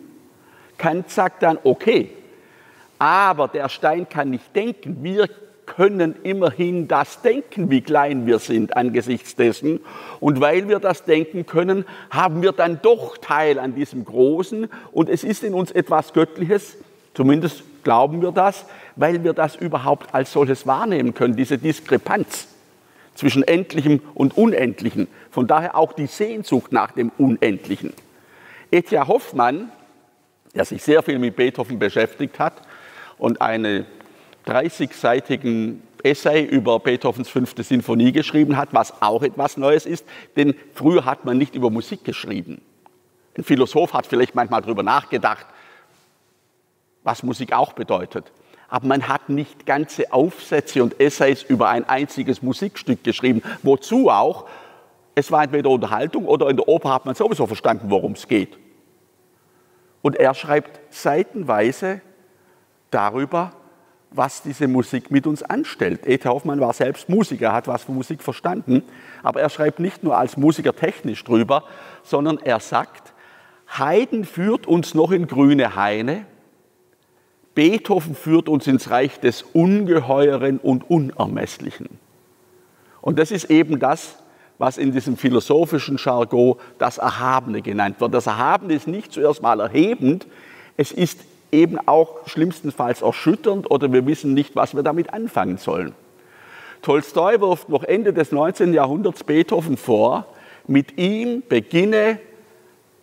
Kant 0.76 1.10
sagt 1.10 1.42
dann, 1.42 1.58
okay, 1.62 2.10
aber 2.98 3.48
der 3.48 3.68
Stein 3.68 4.08
kann 4.08 4.30
nicht 4.30 4.54
denken. 4.54 4.98
Wir 5.02 5.28
können 5.66 6.16
immerhin 6.22 6.88
das 6.88 7.22
denken, 7.22 7.70
wie 7.70 7.80
klein 7.80 8.26
wir 8.26 8.38
sind 8.38 8.76
angesichts 8.76 9.34
dessen. 9.36 9.80
Und 10.20 10.40
weil 10.40 10.68
wir 10.68 10.78
das 10.78 11.04
denken 11.04 11.46
können, 11.46 11.84
haben 12.10 12.42
wir 12.42 12.52
dann 12.52 12.80
doch 12.82 13.18
Teil 13.18 13.58
an 13.58 13.74
diesem 13.74 14.04
Großen. 14.04 14.68
Und 14.92 15.08
es 15.08 15.24
ist 15.24 15.42
in 15.42 15.54
uns 15.54 15.70
etwas 15.70 16.12
Göttliches, 16.12 16.76
zumindest 17.14 17.62
glauben 17.82 18.22
wir 18.22 18.32
das, 18.32 18.66
weil 18.96 19.24
wir 19.24 19.32
das 19.32 19.56
überhaupt 19.56 20.14
als 20.14 20.32
solches 20.32 20.66
wahrnehmen 20.66 21.14
können, 21.14 21.36
diese 21.36 21.58
Diskrepanz 21.58 22.48
zwischen 23.14 23.42
Endlichem 23.42 24.00
und 24.14 24.36
Unendlichem. 24.36 25.08
Von 25.30 25.46
daher 25.46 25.76
auch 25.76 25.92
die 25.92 26.06
Sehnsucht 26.06 26.72
nach 26.72 26.92
dem 26.92 27.10
Unendlichen. 27.18 27.92
Etja 28.70 29.06
Hoffmann, 29.06 29.70
der 30.54 30.64
sich 30.64 30.82
sehr 30.82 31.02
viel 31.02 31.18
mit 31.18 31.36
Beethoven 31.36 31.78
beschäftigt 31.78 32.38
hat 32.38 32.54
und 33.18 33.40
eine 33.40 33.86
30-seitigen 34.46 35.80
Essay 36.02 36.44
über 36.44 36.78
Beethovens 36.80 37.28
fünfte 37.28 37.62
Sinfonie 37.62 38.12
geschrieben 38.12 38.56
hat, 38.56 38.68
was 38.72 39.02
auch 39.02 39.22
etwas 39.22 39.56
Neues 39.56 39.86
ist, 39.86 40.04
denn 40.36 40.54
früher 40.74 41.04
hat 41.04 41.24
man 41.24 41.38
nicht 41.38 41.54
über 41.54 41.70
Musik 41.70 42.04
geschrieben. 42.04 42.60
Ein 43.36 43.44
Philosoph 43.44 43.94
hat 43.94 44.06
vielleicht 44.06 44.34
manchmal 44.34 44.60
darüber 44.60 44.82
nachgedacht, 44.82 45.46
was 47.02 47.22
Musik 47.22 47.52
auch 47.52 47.72
bedeutet. 47.72 48.30
Aber 48.68 48.86
man 48.86 49.08
hat 49.08 49.28
nicht 49.28 49.66
ganze 49.66 50.12
Aufsätze 50.12 50.82
und 50.82 51.00
Essays 51.00 51.42
über 51.42 51.68
ein 51.68 51.88
einziges 51.88 52.42
Musikstück 52.42 53.04
geschrieben. 53.04 53.42
Wozu 53.62 54.10
auch? 54.10 54.46
Es 55.14 55.30
war 55.30 55.44
entweder 55.44 55.70
Unterhaltung 55.70 56.26
oder 56.26 56.48
in 56.48 56.56
der 56.56 56.66
Oper 56.68 56.92
hat 56.92 57.06
man 57.06 57.14
sowieso 57.14 57.46
verstanden, 57.46 57.90
worum 57.90 58.12
es 58.12 58.26
geht. 58.26 58.58
Und 60.02 60.16
er 60.16 60.34
schreibt 60.34 60.80
seitenweise 60.92 62.00
darüber, 62.94 63.52
was 64.10 64.42
diese 64.42 64.68
Musik 64.68 65.10
mit 65.10 65.26
uns 65.26 65.42
anstellt. 65.42 66.06
E.T. 66.06 66.28
Hoffmann 66.28 66.60
war 66.60 66.72
selbst 66.72 67.08
Musiker, 67.08 67.52
hat 67.52 67.66
was 67.66 67.82
von 67.82 67.96
Musik 67.96 68.22
verstanden, 68.22 68.82
aber 69.22 69.40
er 69.40 69.50
schreibt 69.50 69.80
nicht 69.80 70.04
nur 70.04 70.16
als 70.16 70.36
Musiker 70.36 70.74
technisch 70.74 71.24
drüber, 71.24 71.64
sondern 72.04 72.38
er 72.38 72.60
sagt, 72.60 73.12
Haydn 73.66 74.24
führt 74.24 74.66
uns 74.66 74.94
noch 74.94 75.10
in 75.10 75.26
grüne 75.26 75.74
Haine, 75.74 76.26
Beethoven 77.54 78.14
führt 78.14 78.48
uns 78.48 78.66
ins 78.66 78.90
Reich 78.90 79.20
des 79.20 79.42
Ungeheuren 79.42 80.58
und 80.58 80.88
Unermesslichen. 80.88 81.88
Und 83.00 83.18
das 83.18 83.30
ist 83.30 83.50
eben 83.50 83.78
das, 83.78 84.16
was 84.58 84.78
in 84.78 84.92
diesem 84.92 85.16
philosophischen 85.16 85.96
Jargon 85.98 86.56
das 86.78 86.98
Erhabene 86.98 87.62
genannt 87.62 88.00
wird. 88.00 88.14
Das 88.14 88.26
Erhabene 88.26 88.74
ist 88.74 88.86
nicht 88.86 89.12
zuerst 89.12 89.42
mal 89.42 89.60
erhebend, 89.60 90.26
es 90.76 90.92
ist 90.92 91.20
eben 91.54 91.78
auch 91.86 92.26
schlimmstenfalls 92.26 93.02
erschütternd 93.02 93.70
oder 93.70 93.92
wir 93.92 94.06
wissen 94.06 94.34
nicht, 94.34 94.56
was 94.56 94.74
wir 94.74 94.82
damit 94.82 95.12
anfangen 95.14 95.56
sollen. 95.56 95.94
Tolstoi 96.82 97.40
wirft 97.40 97.68
noch 97.68 97.84
Ende 97.84 98.12
des 98.12 98.32
19. 98.32 98.74
Jahrhunderts 98.74 99.24
Beethoven 99.24 99.76
vor, 99.76 100.26
mit 100.66 100.98
ihm 100.98 101.42
beginne 101.48 102.18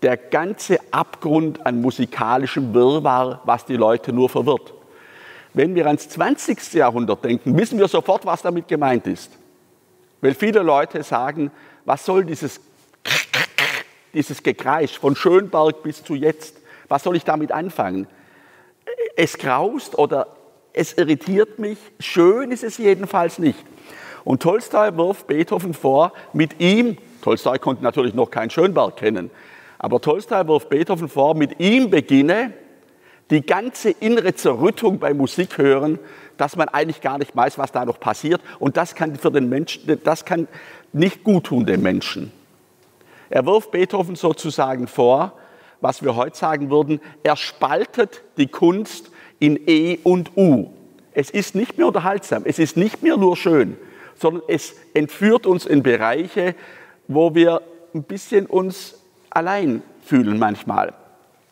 der 0.02 0.18
ganze 0.18 0.80
Abgrund 0.92 1.66
an 1.66 1.82
musikalischem 1.82 2.74
Wirrwarr, 2.74 3.42
was 3.46 3.66
die 3.66 3.78
Leute 3.78 4.12
nur 4.14 4.30
verwirrt. 4.30 4.74
Wenn 5.54 5.76
wir 5.76 5.86
ans 5.88 6.10
20. 6.10 6.74
Jahrhundert 6.74 7.24
denken, 7.24 7.58
wissen 7.58 7.78
wir 7.78 7.88
sofort, 7.88 8.26
was 8.26 8.42
damit 8.42 8.68
gemeint 8.68 9.06
ist. 9.08 9.32
Weil 10.22 10.34
viele 10.34 10.62
Leute 10.62 11.04
sagen, 11.04 11.52
was 11.86 12.06
soll 12.06 12.26
dieses, 12.26 12.62
dieses 14.14 14.42
Gekreisch 14.42 14.98
von 14.98 15.16
Schönberg 15.16 15.84
bis 15.84 16.04
zu 16.04 16.16
jetzt, 16.16 16.58
was 16.88 17.04
soll 17.04 17.16
ich 17.16 17.24
damit 17.24 17.52
anfangen? 17.52 18.08
Es 19.16 19.38
graust 19.38 19.98
oder 19.98 20.28
es 20.74 20.94
irritiert 20.94 21.60
mich. 21.60 21.78
Schön 22.00 22.52
ist 22.52 22.64
es 22.64 22.78
jedenfalls 22.78 23.40
nicht. 23.40 23.60
Und 24.24 24.42
Tolstoi 24.42 24.96
wirft 24.96 25.28
Beethoven 25.28 25.74
vor, 25.74 26.14
mit 26.34 26.60
ihm, 26.60 26.98
Tolstoi 27.22 27.58
konnte 27.58 27.84
natürlich 27.84 28.14
noch 28.14 28.30
keinen 28.30 28.50
Schönberg 28.50 28.98
kennen, 28.98 29.32
aber 29.80 30.00
Tolstoi 30.00 30.48
wirft 30.48 30.70
Beethoven 30.70 31.10
vor, 31.10 31.36
mit 31.36 31.60
ihm 31.60 31.90
beginne 31.90 32.54
die 33.32 33.44
ganze 33.46 33.92
innere 33.92 34.36
Zerrüttung 34.36 35.00
bei 35.00 35.14
Musik 35.14 35.58
hören, 35.58 35.98
dass 36.38 36.56
man 36.56 36.68
eigentlich 36.68 37.02
gar 37.02 37.18
nicht 37.18 37.36
weiß, 37.36 37.58
was 37.58 37.72
da 37.72 37.86
noch 37.86 38.00
passiert. 38.00 38.42
Und 38.60 38.78
das 38.78 38.94
kann 38.94 39.16
für 39.16 39.32
den 39.32 39.48
Menschen, 39.48 40.00
das 40.04 40.26
kann 40.26 40.48
nicht 40.92 41.24
gut 41.24 41.46
tun 41.46 41.66
dem 41.66 41.82
Menschen. 41.82 42.32
Er 43.30 43.46
wirft 43.46 43.72
Beethoven 43.72 44.16
sozusagen 44.16 44.88
vor, 44.88 45.34
was 45.82 46.04
wir 46.04 46.16
heute 46.16 46.38
sagen 46.38 46.70
würden, 46.70 47.02
er 47.24 47.36
spaltet 47.36 48.24
die 48.38 48.48
Kunst 48.48 49.12
in 49.40 49.60
E 49.68 49.98
und 50.04 50.38
U. 50.38 50.70
Es 51.14 51.30
ist 51.30 51.56
nicht 51.56 51.78
mehr 51.78 51.88
unterhaltsam, 51.88 52.44
es 52.46 52.60
ist 52.60 52.78
nicht 52.78 53.04
mehr 53.04 53.18
nur 53.18 53.36
schön, 53.36 53.76
sondern 54.16 54.44
es 54.48 54.76
entführt 54.94 55.46
uns 55.46 55.66
in 55.66 55.84
Bereiche, 55.84 56.56
wo 57.08 57.36
wir 57.36 57.62
ein 57.94 58.04
bisschen 58.04 58.46
uns 58.46 58.96
allein 59.30 59.82
fühlen 60.06 60.40
manchmal 60.40 60.94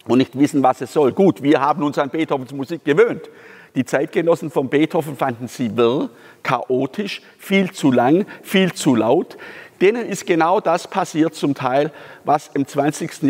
und 0.07 0.19
nicht 0.19 0.38
wissen, 0.38 0.63
was 0.63 0.81
es 0.81 0.93
soll. 0.93 1.12
Gut, 1.12 1.43
wir 1.43 1.59
haben 1.59 1.83
uns 1.83 1.98
an 1.98 2.09
Beethovens 2.09 2.53
Musik 2.53 2.86
gewöhnt. 2.86 3.29
Die 3.75 3.86
Zeitgenossen 3.86 4.50
von 4.50 4.69
Beethoven 4.69 5.15
fanden 5.15 5.48
sie 5.48 5.77
wirr, 5.77 6.09
chaotisch, 6.41 7.21
viel 7.38 7.71
zu 7.71 7.91
lang, 7.91 8.25
viel 8.41 8.74
zu 8.74 8.95
laut. 8.95 9.38
Denen 9.81 10.05
ist 10.05 10.25
genau 10.25 10.59
das 10.59 10.88
passiert 10.88 11.36
zum 11.36 11.55
Teil, 11.55 11.91
was 12.25 12.50
im 12.53 12.67
20. 12.67 13.24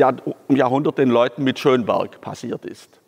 Jahrhundert 0.49 0.97
den 0.97 1.09
Leuten 1.09 1.43
mit 1.43 1.59
Schönberg 1.59 2.21
passiert 2.21 2.65
ist. 2.65 2.99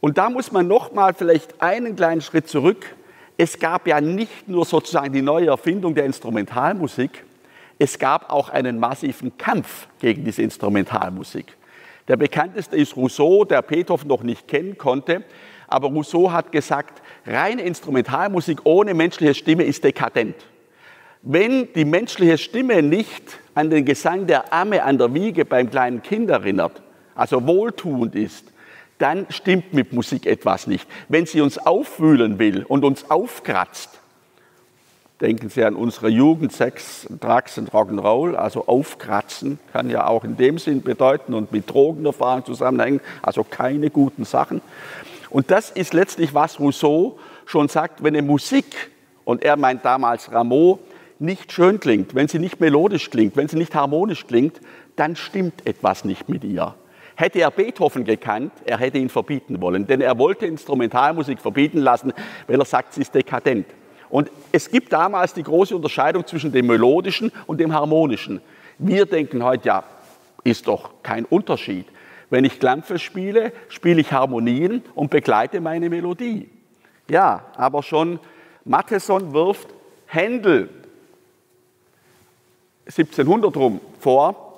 Und 0.00 0.16
da 0.16 0.30
muss 0.30 0.52
man 0.52 0.66
noch 0.66 0.92
mal 0.92 1.12
vielleicht 1.12 1.60
einen 1.60 1.96
kleinen 1.96 2.20
Schritt 2.20 2.48
zurück. 2.48 2.94
Es 3.36 3.58
gab 3.58 3.86
ja 3.86 4.00
nicht 4.00 4.48
nur 4.48 4.64
sozusagen 4.64 5.12
die 5.12 5.22
neue 5.22 5.48
Erfindung 5.48 5.94
der 5.94 6.04
Instrumentalmusik, 6.04 7.24
es 7.78 7.98
gab 7.98 8.32
auch 8.32 8.48
einen 8.48 8.80
massiven 8.80 9.38
Kampf 9.38 9.86
gegen 10.00 10.24
diese 10.24 10.42
Instrumentalmusik. 10.42 11.56
Der 12.08 12.16
bekannteste 12.16 12.76
ist 12.76 12.96
Rousseau, 12.96 13.44
der 13.44 13.62
Beethoven 13.62 14.08
noch 14.08 14.22
nicht 14.24 14.48
kennen 14.48 14.76
konnte. 14.76 15.22
Aber 15.68 15.88
Rousseau 15.88 16.32
hat 16.32 16.50
gesagt, 16.50 17.02
reine 17.26 17.62
Instrumentalmusik 17.62 18.60
ohne 18.64 18.94
menschliche 18.94 19.34
Stimme 19.34 19.62
ist 19.62 19.84
dekadent. 19.84 20.34
Wenn 21.22 21.72
die 21.74 21.84
menschliche 21.84 22.38
Stimme 22.38 22.82
nicht 22.82 23.22
an 23.54 23.70
den 23.70 23.84
Gesang 23.84 24.26
der 24.26 24.52
Amme 24.52 24.84
an 24.84 24.98
der 24.98 25.12
Wiege 25.14 25.44
beim 25.44 25.68
kleinen 25.70 26.02
Kind 26.02 26.30
erinnert, 26.30 26.80
also 27.14 27.46
wohltuend 27.46 28.14
ist, 28.14 28.44
dann 28.98 29.26
stimmt 29.28 29.72
mit 29.72 29.92
Musik 29.92 30.26
etwas 30.26 30.66
nicht. 30.66 30.88
Wenn 31.08 31.26
sie 31.26 31.40
uns 31.40 31.58
aufwühlen 31.58 32.38
will 32.38 32.64
und 32.64 32.84
uns 32.84 33.10
aufkratzt, 33.10 33.98
denken 35.20 35.48
Sie 35.48 35.64
an 35.64 35.74
unsere 35.74 36.08
Jugend, 36.08 36.52
Sex, 36.52 37.06
Drugs 37.20 37.58
und 37.58 37.72
Rock'n'Roll, 37.72 38.34
also 38.34 38.66
aufkratzen 38.66 39.58
kann 39.72 39.90
ja 39.90 40.06
auch 40.06 40.22
in 40.22 40.36
dem 40.36 40.58
Sinn 40.58 40.82
bedeuten 40.82 41.34
und 41.34 41.50
mit 41.50 41.68
Drogenerfahrung 41.68 42.44
zusammenhängen, 42.44 43.00
also 43.22 43.42
keine 43.42 43.90
guten 43.90 44.24
Sachen. 44.24 44.60
Und 45.30 45.50
das 45.50 45.70
ist 45.70 45.92
letztlich, 45.92 46.34
was 46.34 46.60
Rousseau 46.60 47.18
schon 47.46 47.68
sagt, 47.68 48.02
wenn 48.02 48.14
eine 48.14 48.26
Musik, 48.26 48.90
und 49.24 49.42
er 49.42 49.56
meint 49.56 49.84
damals 49.84 50.32
Rameau, 50.32 50.78
nicht 51.18 51.52
schön 51.52 51.80
klingt, 51.80 52.14
wenn 52.14 52.28
sie 52.28 52.38
nicht 52.38 52.60
melodisch 52.60 53.10
klingt, 53.10 53.36
wenn 53.36 53.48
sie 53.48 53.56
nicht 53.56 53.74
harmonisch 53.74 54.26
klingt, 54.26 54.60
dann 54.96 55.16
stimmt 55.16 55.66
etwas 55.66 56.04
nicht 56.04 56.28
mit 56.28 56.44
ihr. 56.44 56.74
Hätte 57.16 57.40
er 57.40 57.50
Beethoven 57.50 58.04
gekannt, 58.04 58.52
er 58.64 58.78
hätte 58.78 58.98
ihn 58.98 59.08
verbieten 59.08 59.60
wollen, 59.60 59.86
denn 59.86 60.00
er 60.00 60.18
wollte 60.18 60.46
Instrumentalmusik 60.46 61.40
verbieten 61.40 61.78
lassen, 61.78 62.12
weil 62.46 62.60
er 62.60 62.64
sagt, 62.64 62.94
sie 62.94 63.00
ist 63.00 63.14
dekadent. 63.14 63.66
Und 64.08 64.30
es 64.52 64.70
gibt 64.70 64.92
damals 64.92 65.34
die 65.34 65.42
große 65.42 65.74
Unterscheidung 65.74 66.26
zwischen 66.26 66.52
dem 66.52 66.66
melodischen 66.66 67.32
und 67.46 67.58
dem 67.60 67.74
harmonischen. 67.74 68.40
Wir 68.78 69.04
denken 69.04 69.42
heute, 69.42 69.66
ja, 69.66 69.84
ist 70.44 70.68
doch 70.68 71.02
kein 71.02 71.24
Unterschied. 71.24 71.86
Wenn 72.30 72.44
ich 72.44 72.60
Klampfe 72.60 72.98
spiele, 72.98 73.52
spiele 73.68 74.00
ich 74.00 74.12
Harmonien 74.12 74.82
und 74.94 75.10
begleite 75.10 75.60
meine 75.60 75.90
Melodie. 75.90 76.48
Ja, 77.10 77.46
aber 77.56 77.82
schon 77.82 78.20
Matheson 78.64 79.32
wirft 79.32 79.68
Händel 80.06 80.68
1700 82.88 83.56
rum 83.56 83.80
vor, 84.00 84.48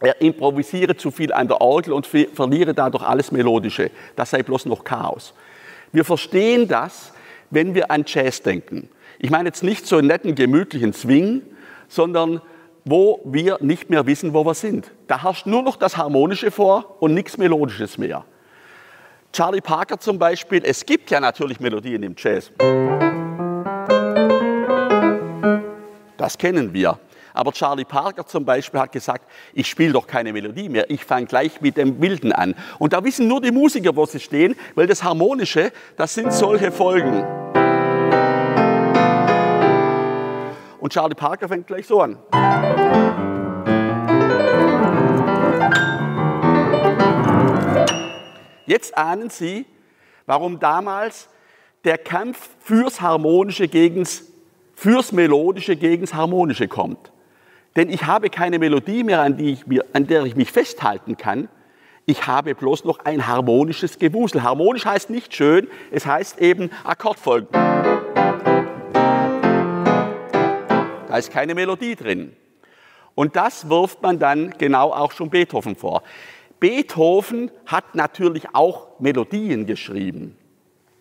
er 0.00 0.20
improvisiere 0.20 0.96
zu 0.96 1.10
viel 1.10 1.32
an 1.32 1.48
der 1.48 1.60
Orgel 1.60 1.92
und 1.92 2.06
verliere 2.06 2.74
dadurch 2.74 3.02
alles 3.02 3.30
Melodische. 3.30 3.90
Das 4.16 4.30
sei 4.30 4.42
bloß 4.42 4.66
noch 4.66 4.84
Chaos. 4.84 5.34
Wir 5.92 6.04
verstehen 6.04 6.66
das, 6.66 7.12
wenn 7.50 7.74
wir 7.74 7.90
an 7.90 8.04
Jazz 8.06 8.42
denken. 8.42 8.88
Ich 9.18 9.30
meine 9.30 9.48
jetzt 9.48 9.62
nicht 9.62 9.86
so 9.86 9.96
einen 9.96 10.08
netten, 10.08 10.34
gemütlichen 10.34 10.92
Swing, 10.92 11.42
sondern 11.88 12.40
wo 12.84 13.20
wir 13.24 13.58
nicht 13.60 13.88
mehr 13.88 14.06
wissen, 14.06 14.34
wo 14.34 14.44
wir 14.44 14.54
sind. 14.54 14.90
Da 15.06 15.22
herrscht 15.22 15.46
nur 15.46 15.62
noch 15.62 15.76
das 15.76 15.96
Harmonische 15.96 16.50
vor 16.50 16.96
und 17.00 17.14
nichts 17.14 17.38
Melodisches 17.38 17.96
mehr. 17.96 18.24
Charlie 19.32 19.60
Parker 19.60 19.98
zum 19.98 20.18
Beispiel, 20.18 20.62
es 20.64 20.84
gibt 20.84 21.10
ja 21.10 21.20
natürlich 21.20 21.60
Melodien 21.60 22.02
im 22.02 22.14
Jazz. 22.16 22.50
Das 26.16 26.38
kennen 26.38 26.72
wir. 26.72 26.98
Aber 27.34 27.52
Charlie 27.52 27.84
Parker 27.84 28.24
zum 28.24 28.44
Beispiel 28.44 28.78
hat 28.78 28.92
gesagt, 28.92 29.28
ich 29.52 29.68
spiele 29.68 29.92
doch 29.92 30.06
keine 30.06 30.32
Melodie 30.32 30.68
mehr, 30.68 30.88
ich 30.88 31.04
fange 31.04 31.26
gleich 31.26 31.60
mit 31.60 31.76
dem 31.76 32.00
Wilden 32.00 32.32
an. 32.32 32.54
Und 32.78 32.92
da 32.92 33.02
wissen 33.02 33.26
nur 33.26 33.40
die 33.40 33.50
Musiker, 33.50 33.96
wo 33.96 34.06
sie 34.06 34.20
stehen, 34.20 34.54
weil 34.76 34.86
das 34.86 35.02
Harmonische, 35.02 35.72
das 35.96 36.14
sind 36.14 36.32
solche 36.32 36.70
Folgen. 36.70 37.24
Und 40.78 40.92
Charlie 40.92 41.16
Parker 41.16 41.48
fängt 41.48 41.66
gleich 41.66 41.88
so 41.88 42.00
an. 42.00 42.18
Jetzt 48.66 48.96
ahnen 48.96 49.28
Sie, 49.28 49.66
warum 50.26 50.60
damals 50.60 51.28
der 51.82 51.98
Kampf 51.98 52.50
fürs 52.60 53.00
Harmonische 53.00 53.66
gegens, 53.66 54.24
fürs 54.74 55.10
Melodische 55.10 55.74
gegens 55.74 56.14
Harmonische 56.14 56.68
kommt. 56.68 57.10
Denn 57.76 57.88
ich 57.90 58.06
habe 58.06 58.30
keine 58.30 58.58
Melodie 58.58 59.02
mehr, 59.02 59.20
an, 59.22 59.36
mir, 59.66 59.84
an 59.92 60.06
der 60.06 60.22
ich 60.24 60.36
mich 60.36 60.52
festhalten 60.52 61.16
kann. 61.16 61.48
Ich 62.06 62.26
habe 62.26 62.54
bloß 62.54 62.84
noch 62.84 63.00
ein 63.00 63.26
harmonisches 63.26 63.98
Gewusel. 63.98 64.42
Harmonisch 64.42 64.84
heißt 64.84 65.10
nicht 65.10 65.34
schön, 65.34 65.66
es 65.90 66.06
heißt 66.06 66.40
eben 66.40 66.70
Akkordfolgen. 66.84 67.48
Da 71.08 71.16
ist 71.16 71.32
keine 71.32 71.54
Melodie 71.54 71.96
drin. 71.96 72.36
Und 73.14 73.36
das 73.36 73.68
wirft 73.68 74.02
man 74.02 74.18
dann 74.18 74.54
genau 74.58 74.92
auch 74.92 75.12
schon 75.12 75.30
Beethoven 75.30 75.76
vor. 75.76 76.02
Beethoven 76.60 77.50
hat 77.66 77.94
natürlich 77.94 78.46
auch 78.52 79.00
Melodien 79.00 79.66
geschrieben. 79.66 80.36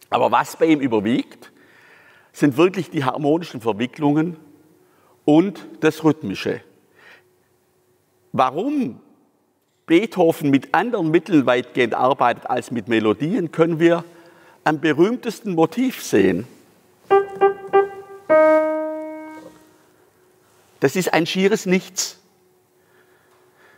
Aber 0.09 0.31
was 0.31 0.55
bei 0.55 0.65
ihm 0.65 0.79
überwiegt, 0.79 1.51
sind 2.31 2.57
wirklich 2.57 2.89
die 2.89 3.03
harmonischen 3.03 3.61
Verwicklungen 3.61 4.37
und 5.25 5.65
das 5.79 6.03
Rhythmische. 6.03 6.61
Warum 8.31 8.99
Beethoven 9.85 10.49
mit 10.49 10.73
anderen 10.73 11.11
Mitteln 11.11 11.45
weitgehend 11.45 11.93
arbeitet 11.93 12.49
als 12.49 12.71
mit 12.71 12.87
Melodien, 12.87 13.51
können 13.51 13.79
wir 13.79 14.03
am 14.63 14.79
berühmtesten 14.79 15.55
Motiv 15.55 16.01
sehen. 16.01 16.47
Das 20.79 20.95
ist 20.95 21.13
ein 21.13 21.25
schieres 21.25 21.65
Nichts. 21.65 22.19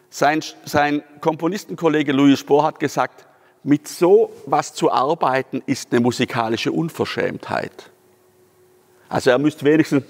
Sein, 0.09 0.41
sein 0.63 1.03
Komponistenkollege 1.21 2.13
Louis 2.13 2.39
Spohr 2.39 2.63
hat 2.63 2.79
gesagt, 2.79 3.25
mit 3.63 3.87
so 3.87 4.31
was 4.45 4.73
zu 4.73 4.91
arbeiten 4.91 5.61
ist 5.65 5.91
eine 5.91 6.01
musikalische 6.01 6.71
Unverschämtheit. 6.71 7.91
Also 9.09 9.31
er 9.31 9.39
müsste 9.39 9.65
wenigstens 9.65 10.03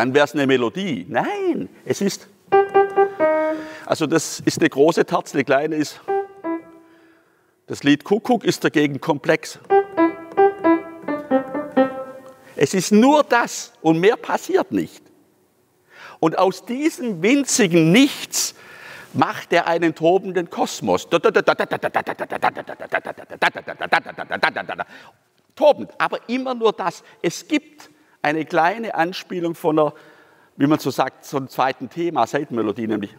dann 0.00 0.14
wäre 0.14 0.24
es 0.24 0.32
eine 0.32 0.46
Melodie. 0.46 1.04
Nein, 1.10 1.68
es 1.84 2.00
ist. 2.00 2.26
Also 3.84 4.06
das 4.06 4.40
ist 4.40 4.58
eine 4.58 4.70
große 4.70 5.04
Terz, 5.04 5.34
eine 5.34 5.44
kleine 5.44 5.76
ist. 5.76 6.00
Das 7.66 7.82
Lied 7.82 8.02
Kuckuck 8.04 8.42
ist 8.42 8.64
dagegen 8.64 8.98
komplex. 8.98 9.58
Es 12.56 12.72
ist 12.72 12.92
nur 12.92 13.24
das 13.24 13.74
und 13.82 14.00
mehr 14.00 14.16
passiert 14.16 14.72
nicht. 14.72 15.02
Und 16.18 16.38
aus 16.38 16.64
diesem 16.64 17.20
winzigen 17.20 17.92
Nichts 17.92 18.54
macht 19.12 19.52
er 19.52 19.66
einen 19.66 19.94
tobenden 19.94 20.48
Kosmos. 20.48 21.06
Tobend, 25.54 25.90
aber 25.98 26.26
immer 26.26 26.54
nur 26.54 26.72
das. 26.72 27.04
Es 27.20 27.46
gibt 27.46 27.89
eine 28.22 28.44
kleine 28.44 28.94
Anspielung 28.94 29.54
von 29.54 29.78
einer, 29.78 29.94
wie 30.56 30.66
man 30.66 30.78
so 30.78 30.90
sagt, 30.90 31.24
so 31.24 31.36
einem 31.36 31.48
zweiten 31.48 31.88
Thema, 31.88 32.26
Seitenmelodie 32.26 32.86
nämlich. 32.86 33.14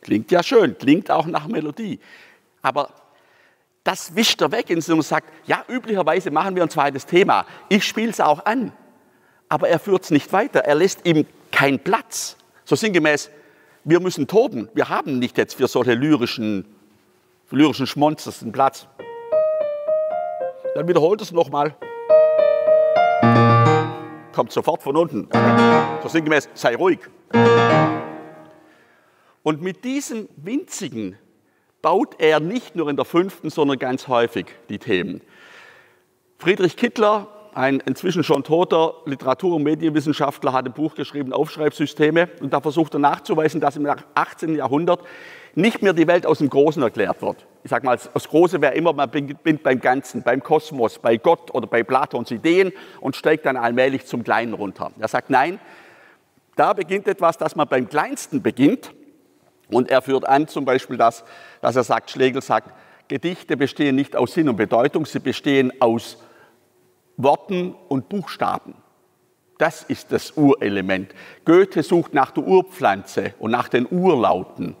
Klingt 0.00 0.30
ja 0.30 0.42
schön, 0.42 0.76
klingt 0.76 1.10
auch 1.10 1.26
nach 1.26 1.46
Melodie. 1.46 2.00
Aber 2.60 2.90
das 3.84 4.14
wischt 4.14 4.40
er 4.40 4.52
weg, 4.52 4.70
indem 4.70 4.98
er 4.98 5.02
sagt, 5.02 5.32
ja, 5.46 5.64
üblicherweise 5.68 6.30
machen 6.30 6.54
wir 6.54 6.62
ein 6.62 6.70
zweites 6.70 7.06
Thema. 7.06 7.46
Ich 7.68 7.84
spiele 7.84 8.10
es 8.10 8.20
auch 8.20 8.44
an. 8.44 8.72
Aber 9.48 9.68
er 9.68 9.78
führt 9.78 10.04
es 10.04 10.10
nicht 10.10 10.32
weiter. 10.32 10.60
Er 10.60 10.74
lässt 10.74 11.06
ihm 11.06 11.26
keinen 11.50 11.78
Platz. 11.78 12.36
So 12.64 12.74
sinngemäß, 12.74 13.30
wir 13.84 14.00
müssen 14.00 14.26
toben. 14.26 14.68
Wir 14.74 14.88
haben 14.88 15.18
nicht 15.18 15.36
jetzt 15.36 15.54
für 15.54 15.68
solche 15.68 15.94
lyrischen, 15.94 16.64
lyrischen 17.50 17.86
Schmonzers 17.86 18.42
einen 18.42 18.52
Platz. 18.52 18.86
Dann 20.74 20.88
wiederholt 20.88 21.20
es 21.20 21.32
nochmal. 21.32 21.74
Kommt 24.32 24.52
sofort 24.52 24.82
von 24.82 24.96
unten. 24.96 25.28
So 26.02 26.08
sinngemäß, 26.08 26.48
sei 26.54 26.76
ruhig. 26.76 27.00
Und 29.42 29.60
mit 29.60 29.84
diesem 29.84 30.28
winzigen 30.36 31.18
baut 31.82 32.14
er 32.18 32.40
nicht 32.40 32.74
nur 32.74 32.88
in 32.88 32.96
der 32.96 33.04
fünften, 33.04 33.50
sondern 33.50 33.78
ganz 33.78 34.08
häufig 34.08 34.46
die 34.70 34.78
Themen. 34.78 35.20
Friedrich 36.38 36.76
Kittler, 36.76 37.28
ein 37.54 37.80
inzwischen 37.80 38.24
schon 38.24 38.42
toter 38.42 38.94
Literatur- 39.04 39.56
und 39.56 39.64
Medienwissenschaftler, 39.64 40.54
hat 40.54 40.64
ein 40.64 40.72
Buch 40.72 40.94
geschrieben, 40.94 41.34
Aufschreibsysteme, 41.34 42.30
und 42.40 42.52
da 42.52 42.60
versucht 42.60 42.94
er 42.94 43.00
nachzuweisen, 43.00 43.60
dass 43.60 43.76
im 43.76 43.86
18. 44.14 44.54
Jahrhundert 44.54 45.02
nicht 45.54 45.82
mehr 45.82 45.92
die 45.92 46.06
Welt 46.06 46.26
aus 46.26 46.38
dem 46.38 46.48
Großen 46.48 46.82
erklärt 46.82 47.22
wird. 47.22 47.46
Ich 47.64 47.70
sage 47.70 47.86
mal, 47.86 47.98
das 48.12 48.28
Große 48.28 48.60
wäre 48.60 48.74
immer, 48.74 48.92
man 48.92 49.10
beginnt 49.10 49.62
beim 49.62 49.80
Ganzen, 49.80 50.22
beim 50.22 50.42
Kosmos, 50.42 50.98
bei 50.98 51.16
Gott 51.16 51.54
oder 51.54 51.66
bei 51.66 51.82
Platons 51.82 52.30
Ideen 52.30 52.72
und 53.00 53.14
steigt 53.16 53.46
dann 53.46 53.56
allmählich 53.56 54.06
zum 54.06 54.24
Kleinen 54.24 54.54
runter. 54.54 54.90
Er 54.98 55.08
sagt, 55.08 55.30
nein, 55.30 55.60
da 56.56 56.72
beginnt 56.72 57.06
etwas, 57.06 57.38
dass 57.38 57.56
man 57.56 57.68
beim 57.68 57.88
Kleinsten 57.88 58.42
beginnt. 58.42 58.92
Und 59.70 59.90
er 59.90 60.02
führt 60.02 60.28
an 60.28 60.48
zum 60.48 60.64
Beispiel 60.64 60.96
das, 60.96 61.24
dass 61.60 61.76
er 61.76 61.84
sagt, 61.84 62.10
Schlegel 62.10 62.42
sagt, 62.42 62.70
Gedichte 63.08 63.56
bestehen 63.56 63.94
nicht 63.94 64.16
aus 64.16 64.34
Sinn 64.34 64.48
und 64.48 64.56
Bedeutung, 64.56 65.06
sie 65.06 65.18
bestehen 65.18 65.72
aus 65.80 66.18
Worten 67.16 67.74
und 67.88 68.08
Buchstaben. 68.08 68.74
Das 69.58 69.82
ist 69.82 70.12
das 70.12 70.32
Urelement. 70.32 71.14
Goethe 71.44 71.82
sucht 71.82 72.14
nach 72.14 72.32
der 72.32 72.44
Urpflanze 72.44 73.34
und 73.38 73.50
nach 73.50 73.68
den 73.68 73.86
Urlauten. 73.90 74.76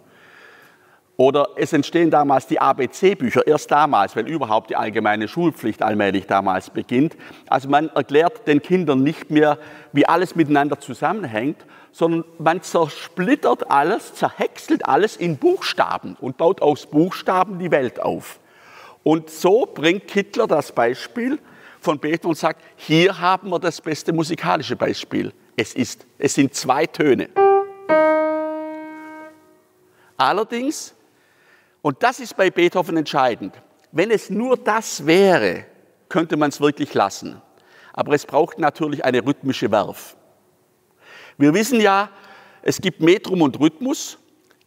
Oder 1.16 1.50
es 1.56 1.72
entstehen 1.72 2.10
damals 2.10 2.46
die 2.46 2.60
ABC-Bücher, 2.60 3.46
erst 3.46 3.70
damals, 3.70 4.16
weil 4.16 4.26
überhaupt 4.26 4.70
die 4.70 4.76
allgemeine 4.76 5.28
Schulpflicht 5.28 5.82
allmählich 5.82 6.26
damals 6.26 6.70
beginnt. 6.70 7.16
Also 7.48 7.68
man 7.68 7.90
erklärt 7.90 8.46
den 8.48 8.62
Kindern 8.62 9.02
nicht 9.02 9.30
mehr, 9.30 9.58
wie 9.92 10.06
alles 10.06 10.34
miteinander 10.34 10.80
zusammenhängt, 10.80 11.66
sondern 11.92 12.24
man 12.38 12.62
zersplittert 12.62 13.70
alles, 13.70 14.14
zerhäckselt 14.14 14.86
alles 14.86 15.16
in 15.16 15.36
Buchstaben 15.36 16.16
und 16.18 16.38
baut 16.38 16.62
aus 16.62 16.86
Buchstaben 16.86 17.58
die 17.58 17.70
Welt 17.70 18.00
auf. 18.00 18.40
Und 19.02 19.28
so 19.28 19.66
bringt 19.66 20.08
Kittler 20.08 20.46
das 20.46 20.72
Beispiel 20.72 21.38
von 21.80 21.98
Beethoven 21.98 22.30
und 22.30 22.38
sagt, 22.38 22.62
hier 22.76 23.20
haben 23.20 23.50
wir 23.50 23.58
das 23.58 23.80
beste 23.80 24.12
musikalische 24.12 24.76
Beispiel. 24.76 25.32
Es, 25.56 25.74
ist, 25.74 26.06
es 26.18 26.34
sind 26.34 26.54
zwei 26.54 26.86
Töne. 26.86 27.28
Allerdings, 30.16 30.94
und 31.82 32.02
das 32.02 32.20
ist 32.20 32.36
bei 32.36 32.50
Beethoven 32.50 32.96
entscheidend, 32.96 33.54
wenn 33.90 34.10
es 34.10 34.30
nur 34.30 34.56
das 34.56 35.04
wäre, 35.04 35.66
könnte 36.08 36.36
man 36.36 36.48
es 36.48 36.60
wirklich 36.60 36.94
lassen. 36.94 37.42
Aber 37.92 38.14
es 38.14 38.24
braucht 38.24 38.58
natürlich 38.58 39.04
eine 39.04 39.24
rhythmische 39.24 39.70
Werf. 39.70 40.16
Wir 41.36 41.52
wissen 41.52 41.80
ja, 41.80 42.08
es 42.62 42.80
gibt 42.80 43.00
Metrum 43.00 43.42
und 43.42 43.58
Rhythmus, 43.60 44.18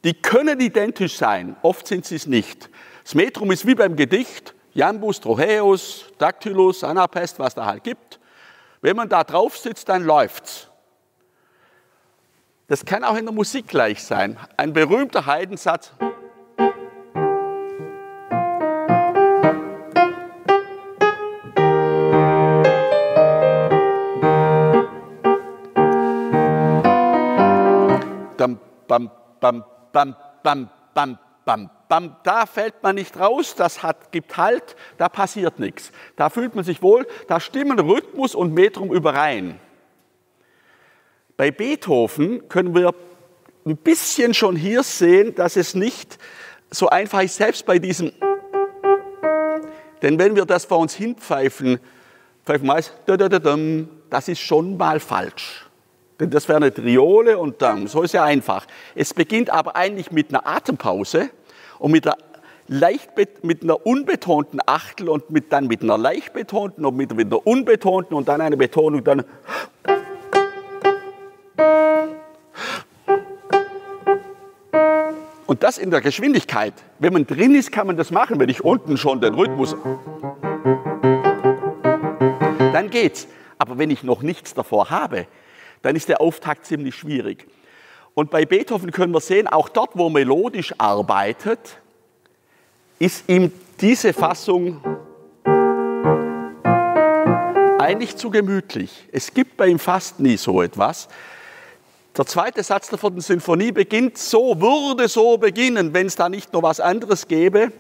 die 0.04 0.13
können 0.13 0.60
identisch 0.60 1.17
sein, 1.17 1.56
oft 1.63 1.88
sind 1.88 2.06
sie 2.06 2.15
es 2.15 2.28
nicht. 2.28 2.69
Das 3.04 3.15
Metrum 3.15 3.51
ist 3.51 3.65
wie 3.65 3.75
beim 3.75 3.95
Gedicht, 3.95 4.54
Jambus, 4.73 5.21
Trocheus, 5.21 6.06
Dactylus, 6.17 6.84
Anapest, 6.84 7.39
was 7.39 7.56
da 7.56 7.65
halt 7.65 7.84
gibt. 7.84 8.19
Wenn 8.82 8.95
man 8.95 9.10
da 9.10 9.23
drauf 9.23 9.58
sitzt, 9.58 9.88
dann 9.89 10.04
läuft's. 10.04 10.67
Das 12.67 12.84
kann 12.84 13.04
auch 13.04 13.15
in 13.15 13.25
der 13.25 13.34
Musik 13.34 13.67
gleich 13.67 14.04
sein. 14.04 14.38
Ein 14.58 14.73
berühmter 14.73 15.25
Heidensatz. 15.25 15.91
Bam, 29.39 29.63
bam, 29.91 30.15
bam, 30.43 30.69
bam, 30.93 31.19
bam, 31.45 31.69
bam. 31.88 32.15
Da 32.24 32.45
fällt 32.45 32.82
man 32.84 32.95
nicht 32.95 33.19
raus, 33.19 33.56
das 33.56 33.84
hat, 33.84 34.12
gibt 34.12 34.38
Halt, 34.38 34.76
da 34.98 35.10
passiert 35.10 35.60
nichts. 35.60 35.91
Da 36.15 36.30
fühlt 36.30 36.56
man 36.56 36.63
sich 36.63 36.82
wohl, 36.82 37.08
da 37.28 37.39
stimmen 37.39 37.80
Rhythmus 37.80 38.36
und 38.36 38.54
Metrum 38.54 38.91
überein. 38.91 39.60
Bei 41.38 41.52
Beethoven 41.52 42.48
können 42.48 42.74
wir 42.74 42.93
ein 43.65 43.78
bisschen 43.78 44.34
schon 44.34 44.56
hier 44.56 44.84
sehen, 44.84 45.36
dass 45.36 45.56
es 45.56 45.76
nicht 45.76 46.17
so 46.69 46.89
einfach 46.89 47.21
ist, 47.21 47.36
selbst 47.36 47.65
bei 47.65 47.80
diesem. 47.80 48.12
Denn 50.02 50.19
wenn 50.19 50.36
wir 50.36 50.45
das 50.45 50.65
vor 50.65 50.80
uns 50.80 50.93
hinpfeifen, 50.93 51.80
pfeifen 52.45 52.67
wir 52.67 53.88
das 54.10 54.28
ist 54.28 54.39
schon 54.39 54.78
mal 54.78 55.00
falsch. 55.00 55.64
Denn 56.19 56.30
das 56.30 56.47
wäre 56.47 56.58
eine 56.58 56.73
Triole 56.73 57.38
und 57.38 57.62
dann, 57.62 57.88
so 57.88 58.01
ist 58.01 58.13
ja 58.13 58.23
einfach. 58.23 58.65
Es 58.95 59.13
beginnt 59.13 59.49
aber 59.49 59.75
eigentlich 59.75 60.12
mit 60.12 60.30
einer 60.30 60.47
Atempause 60.47 61.30
und 61.78 61.91
mit 61.91 62.08
einer, 62.08 62.17
leicht, 62.67 63.12
mit 63.43 63.63
einer 63.63 63.86
unbetonten 63.86 64.62
Achtel 64.65 65.10
und 65.10 65.30
mit, 65.30 65.51
dann 65.51 65.67
mit 65.67 65.82
einer 65.82 65.97
leicht 65.97 66.34
betonten 66.34 66.86
und 66.86 66.95
mit, 66.95 67.12
einer 67.12 67.45
unbetonten 67.45 68.15
und 68.15 68.30
dann 68.30 68.39
eine 68.39 68.56
Betonung, 68.56 69.04
dann. 69.04 69.25
Und 75.45 75.63
das 75.63 75.78
in 75.78 75.91
der 75.91 76.01
Geschwindigkeit. 76.01 76.73
Wenn 76.99 77.13
man 77.13 77.28
drin 77.28 77.56
ist, 77.56 77.73
kann 77.73 77.88
man 77.88 77.97
das 77.97 78.10
machen. 78.10 78.39
Wenn 78.39 78.49
ich 78.49 78.63
unten 78.63 78.97
schon 78.97 79.19
den 79.19 79.36
Rhythmus. 79.36 79.75
Dann 82.73 82.89
geht's. 82.89 83.28
Aber 83.58 83.78
wenn 83.78 83.89
ich 83.89 84.04
noch 84.04 84.21
nichts 84.21 84.54
davor 84.54 84.89
habe, 84.89 85.28
dann 85.86 85.95
ist 85.95 86.10
der 86.10 86.19
Auftakt 86.19 86.65
ziemlich 86.65 86.95
schwierig. 86.95 87.45
Und 88.15 88.32
bei 88.32 88.43
Beethoven 88.45 88.91
können 88.91 89.13
wir 89.13 89.19
sehen, 89.19 89.48
auch 89.48 89.69
dort, 89.69 89.91
wo 89.93 90.10
melodisch 90.10 90.74
arbeitet, 90.80 91.78
ist 92.98 93.30
ihm 93.30 93.52
diese 93.80 94.12
Fassung 94.12 94.82
eigentlich 97.78 98.15
zu 98.15 98.32
gemütlich. 98.32 99.08
Es 99.12 99.32
gibt 99.32 99.58
bei 99.58 99.67
ihm 99.67 99.78
fast 99.78 100.19
nie 100.19 100.38
so 100.38 100.63
etwas. 100.63 101.08
Der 102.17 102.26
zweite 102.26 102.63
Satz 102.63 102.89
der 102.89 102.98
vierten 102.98 103.21
Sinfonie 103.21 103.71
beginnt 103.71 104.17
so, 104.17 104.60
würde 104.60 105.08
so 105.08 105.38
beginnen, 105.38 105.93
wenn 105.93 106.08
es 106.08 106.15
da 106.15 106.30
nicht 106.30 106.52
noch 106.52 106.63
was 106.63 106.80
anderes 106.80 107.28
gäbe. 107.28 107.71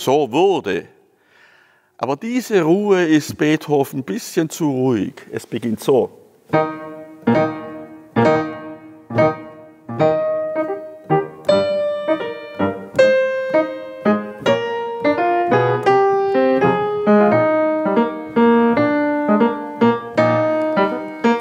So 0.00 0.32
wurde. 0.32 0.86
Aber 1.98 2.16
diese 2.16 2.62
Ruhe 2.62 3.04
ist 3.04 3.36
Beethoven 3.36 4.00
ein 4.00 4.02
bisschen 4.02 4.48
zu 4.48 4.70
ruhig. 4.70 5.12
Es 5.30 5.46
beginnt 5.46 5.80
so. 5.80 6.10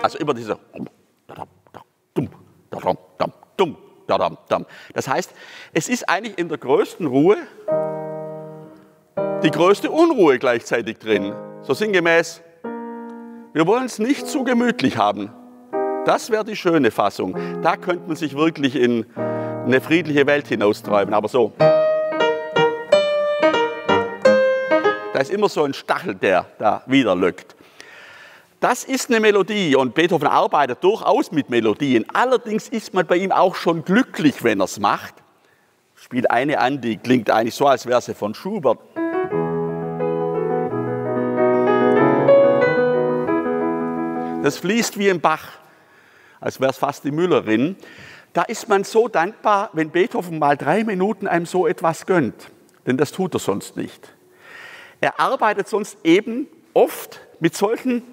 Also 0.04 0.18
immer 0.18 0.34
dieser. 0.34 0.60
Das 4.94 5.08
heißt, 5.08 5.34
es 5.72 5.88
ist 5.88 6.10
eigentlich 6.10 6.38
in 6.38 6.50
der 6.50 6.58
größten 6.58 7.08
Ruhe 7.08 7.38
die 9.44 9.52
größte 9.52 9.90
Unruhe 9.90 10.38
gleichzeitig 10.38 10.98
drin. 10.98 11.34
So 11.62 11.74
sinngemäß, 11.74 12.42
wir 13.54 13.66
wollen 13.66 13.86
es 13.86 13.98
nicht 13.98 14.28
zu 14.28 14.44
gemütlich 14.44 14.98
haben. 14.98 15.32
Das 16.06 16.30
wäre 16.30 16.44
die 16.44 16.56
schöne 16.56 16.92
Fassung. 16.92 17.38
Da 17.62 17.78
könnte 17.78 18.08
man 18.08 18.18
sich 18.18 18.36
wirklich 18.36 18.76
in 18.76 19.06
eine 19.66 19.80
friedliche 19.80 20.28
Welt 20.28 20.48
hinaustreiben. 20.48 21.14
Aber 21.14 21.30
so. 21.30 21.54
Da 25.14 25.20
ist 25.20 25.32
immer 25.32 25.48
so 25.50 25.64
ein 25.64 25.74
Stachel, 25.74 26.16
der 26.16 26.46
da 26.58 26.84
wieder 26.86 27.16
lückt. 27.16 27.56
Das 28.60 28.84
ist 28.84 29.10
eine 29.10 29.22
Melodie 29.22 29.76
und 29.76 29.96
Beethoven 29.96 30.28
arbeitet 30.28 30.84
durchaus 30.84 31.32
mit 31.32 31.50
Melodien. 31.50 32.06
Allerdings 32.14 32.68
ist 32.68 32.94
man 32.94 33.08
bei 33.08 33.16
ihm 33.16 33.32
auch 33.32 33.56
schon 33.56 33.86
glücklich, 33.86 34.44
wenn 34.44 34.60
er 34.60 34.66
es 34.66 34.80
macht. 34.80 35.16
Spielt 35.96 36.30
eine 36.30 36.60
an, 36.60 36.82
die 36.82 36.98
klingt 36.98 37.30
eigentlich 37.30 37.56
so, 37.56 37.68
als 37.68 37.86
wäre 37.86 38.02
sie 38.02 38.14
von 38.14 38.34
Schubert. 38.34 38.80
Das 44.42 44.58
fließt 44.58 44.98
wie 44.98 45.10
ein 45.10 45.20
Bach. 45.20 45.60
als 46.40 46.62
wäre 46.62 46.72
es 46.72 46.78
fast 46.78 47.04
die 47.04 47.12
Müllerin. 47.12 47.76
Da 48.32 48.44
ist 48.44 48.70
man 48.70 48.86
so 48.86 49.10
dankbar, 49.10 49.70
wenn 49.74 49.90
Beethoven 49.90 50.40
mal 50.40 50.56
drei 50.56 50.86
Minuten 50.86 51.28
einem 51.28 51.46
so 51.46 51.68
etwas 51.68 52.06
gönnt. 52.06 52.50
Denn 52.86 52.96
das 52.96 53.12
tut 53.12 53.34
er 53.34 53.40
sonst 53.40 53.76
nicht. 53.76 54.14
Er 55.02 55.20
arbeitet 55.20 55.68
sonst 55.68 55.98
eben 56.06 56.48
oft 56.74 57.20
mit 57.42 57.56
solchen. 57.56 58.04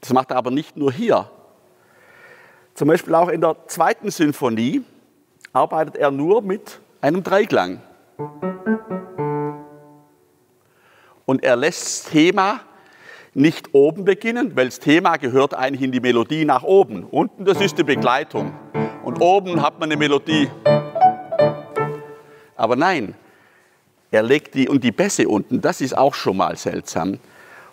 Das 0.00 0.12
macht 0.12 0.30
er 0.30 0.36
aber 0.36 0.50
nicht 0.50 0.76
nur 0.76 0.92
hier. 0.92 1.30
Zum 2.74 2.88
Beispiel 2.88 3.14
auch 3.14 3.28
in 3.28 3.40
der 3.40 3.56
zweiten 3.68 4.10
Sinfonie 4.10 4.84
arbeitet 5.54 5.96
er 5.96 6.10
nur 6.10 6.42
mit 6.42 6.80
einem 7.00 7.22
Dreiklang. 7.22 7.80
Und 11.26 11.42
er 11.42 11.56
lässt 11.56 11.82
das 11.82 12.12
Thema 12.12 12.60
nicht 13.32 13.70
oben 13.72 14.04
beginnen, 14.04 14.52
weil 14.54 14.66
das 14.66 14.78
Thema 14.78 15.16
gehört 15.16 15.54
eigentlich 15.54 15.82
in 15.82 15.92
die 15.92 16.00
Melodie 16.00 16.44
nach 16.44 16.62
oben. 16.62 17.04
Unten, 17.04 17.44
das 17.44 17.60
ist 17.60 17.78
die 17.78 17.82
Begleitung. 17.82 18.52
Und 19.02 19.20
oben 19.20 19.60
hat 19.62 19.80
man 19.80 19.90
eine 19.90 19.98
Melodie. 19.98 20.48
Aber 22.56 22.76
nein, 22.76 23.14
er 24.10 24.22
legt 24.22 24.54
die 24.54 24.68
und 24.68 24.84
die 24.84 24.92
Bässe 24.92 25.26
unten, 25.28 25.60
das 25.60 25.80
ist 25.80 25.96
auch 25.96 26.14
schon 26.14 26.36
mal 26.36 26.56
seltsam. 26.56 27.18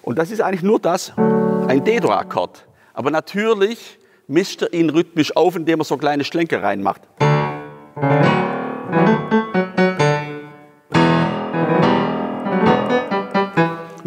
Und 0.01 0.17
das 0.17 0.31
ist 0.31 0.41
eigentlich 0.41 0.63
nur 0.63 0.79
das, 0.79 1.13
ein 1.67 1.83
D-Dur-Akkord. 1.83 2.65
Aber 2.93 3.11
natürlich 3.11 3.99
mischt 4.27 4.63
er 4.63 4.73
ihn 4.73 4.89
rhythmisch 4.89 5.35
auf, 5.35 5.55
indem 5.55 5.81
er 5.81 5.85
so 5.85 5.97
kleine 5.97 6.23
Schlenker 6.23 6.63
reinmacht. 6.63 7.01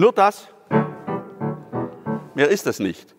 Nur 0.05 0.12
das. 0.12 0.49
Mehr 2.35 2.51
ist 2.51 2.67
es 2.67 2.79
nicht. 2.79 3.14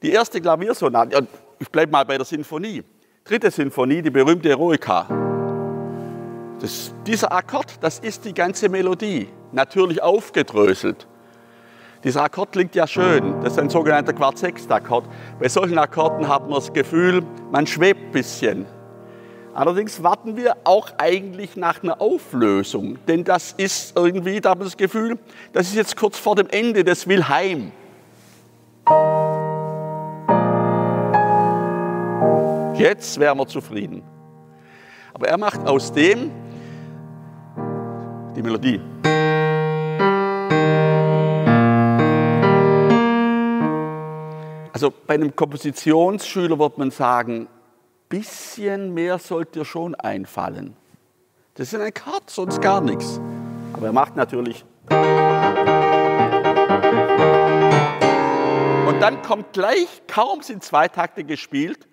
Die 0.00 0.12
erste 0.12 0.40
Klaviersonate, 0.40 1.26
ich 1.58 1.68
bleibe 1.68 1.92
mal 1.92 2.06
bei 2.06 2.16
der 2.16 2.24
Sinfonie. 2.24 2.82
Dritte 3.22 3.50
Sinfonie, 3.50 4.00
die 4.00 4.08
berühmte 4.08 4.48
Eroica. 4.48 5.06
Das, 6.58 6.94
dieser 7.06 7.30
Akkord, 7.30 7.74
das 7.82 7.98
ist 7.98 8.24
die 8.24 8.32
ganze 8.32 8.70
Melodie, 8.70 9.28
natürlich 9.52 10.02
aufgedröselt. 10.02 11.06
Dieser 12.02 12.22
Akkord 12.22 12.52
klingt 12.52 12.74
ja 12.74 12.86
schön, 12.86 13.42
das 13.42 13.52
ist 13.52 13.58
ein 13.58 13.68
sogenannter 13.68 14.14
Quartsextakkord. 14.14 15.04
Bei 15.38 15.50
solchen 15.50 15.76
Akkorden 15.76 16.28
hat 16.28 16.44
man 16.48 16.54
das 16.54 16.72
Gefühl, 16.72 17.22
man 17.50 17.66
schwebt 17.66 18.00
ein 18.06 18.10
bisschen. 18.10 18.64
Allerdings 19.54 20.02
warten 20.02 20.36
wir 20.36 20.56
auch 20.64 20.92
eigentlich 20.96 21.56
nach 21.56 21.82
einer 21.82 22.00
Auflösung, 22.00 22.98
denn 23.06 23.22
das 23.22 23.52
ist 23.52 23.94
irgendwie, 23.96 24.40
da 24.40 24.50
hat 24.50 24.58
man 24.58 24.66
das 24.66 24.78
Gefühl, 24.78 25.18
das 25.52 25.68
ist 25.68 25.74
jetzt 25.74 25.96
kurz 25.96 26.16
vor 26.16 26.36
dem 26.36 26.48
Ende 26.48 26.84
des 26.84 27.06
Wilhelm. 27.06 27.70
Jetzt 32.78 33.20
wären 33.20 33.36
wir 33.36 33.46
zufrieden. 33.46 34.02
Aber 35.12 35.28
er 35.28 35.36
macht 35.36 35.66
aus 35.68 35.92
dem 35.92 36.30
die 38.34 38.42
Melodie. 38.42 38.80
Also 44.72 44.90
bei 45.06 45.14
einem 45.14 45.36
Kompositionsschüler 45.36 46.58
wird 46.58 46.78
man 46.78 46.90
sagen, 46.90 47.46
bisschen 48.12 48.92
mehr 48.92 49.18
sollte 49.18 49.60
dir 49.60 49.64
schon 49.64 49.94
einfallen. 49.94 50.76
Das 51.54 51.72
ist 51.72 51.80
ein 51.80 51.94
Kart, 51.94 52.28
sonst 52.28 52.60
gar 52.60 52.82
nichts. 52.82 53.18
Aber 53.72 53.86
er 53.86 53.94
macht 53.94 54.16
natürlich. 54.16 54.66
Und 58.86 59.00
dann 59.00 59.22
kommt 59.22 59.54
gleich, 59.54 60.02
kaum 60.06 60.42
sind 60.42 60.62
zwei 60.62 60.88
Takte 60.88 61.24
gespielt, 61.24 61.88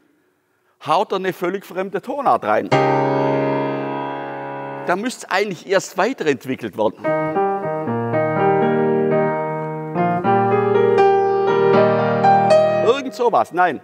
haut 0.86 1.14
er 1.14 1.20
eine 1.20 1.32
völlig 1.32 1.66
fremde 1.66 2.02
Tonart 2.02 2.44
rein. 2.44 2.68
Da 4.88 4.96
müsste 4.98 5.26
es 5.26 5.32
eigentlich 5.32 5.68
erst 5.68 5.98
weiterentwickelt 5.98 6.78
werden. 6.78 7.06
Irgend 12.86 13.14
sowas, 13.14 13.54
nein. 13.54 13.80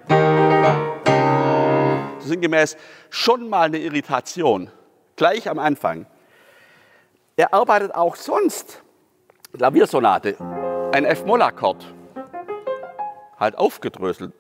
Sinngemäß 2.25 2.77
schon 3.09 3.49
mal 3.49 3.63
eine 3.63 3.77
Irritation, 3.77 4.69
gleich 5.15 5.49
am 5.49 5.59
Anfang. 5.59 6.05
Er 7.35 7.53
arbeitet 7.53 7.93
auch 7.95 8.15
sonst, 8.15 8.81
Klaviersonate, 9.55 10.37
ein 10.93 11.05
F-Moll-Akkord, 11.05 11.85
halt 13.39 13.57
aufgedröselt. 13.57 14.33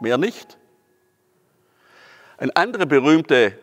Mehr 0.00 0.18
nicht. 0.18 0.58
Eine 2.38 2.54
andere 2.54 2.86
berühmte 2.86 3.58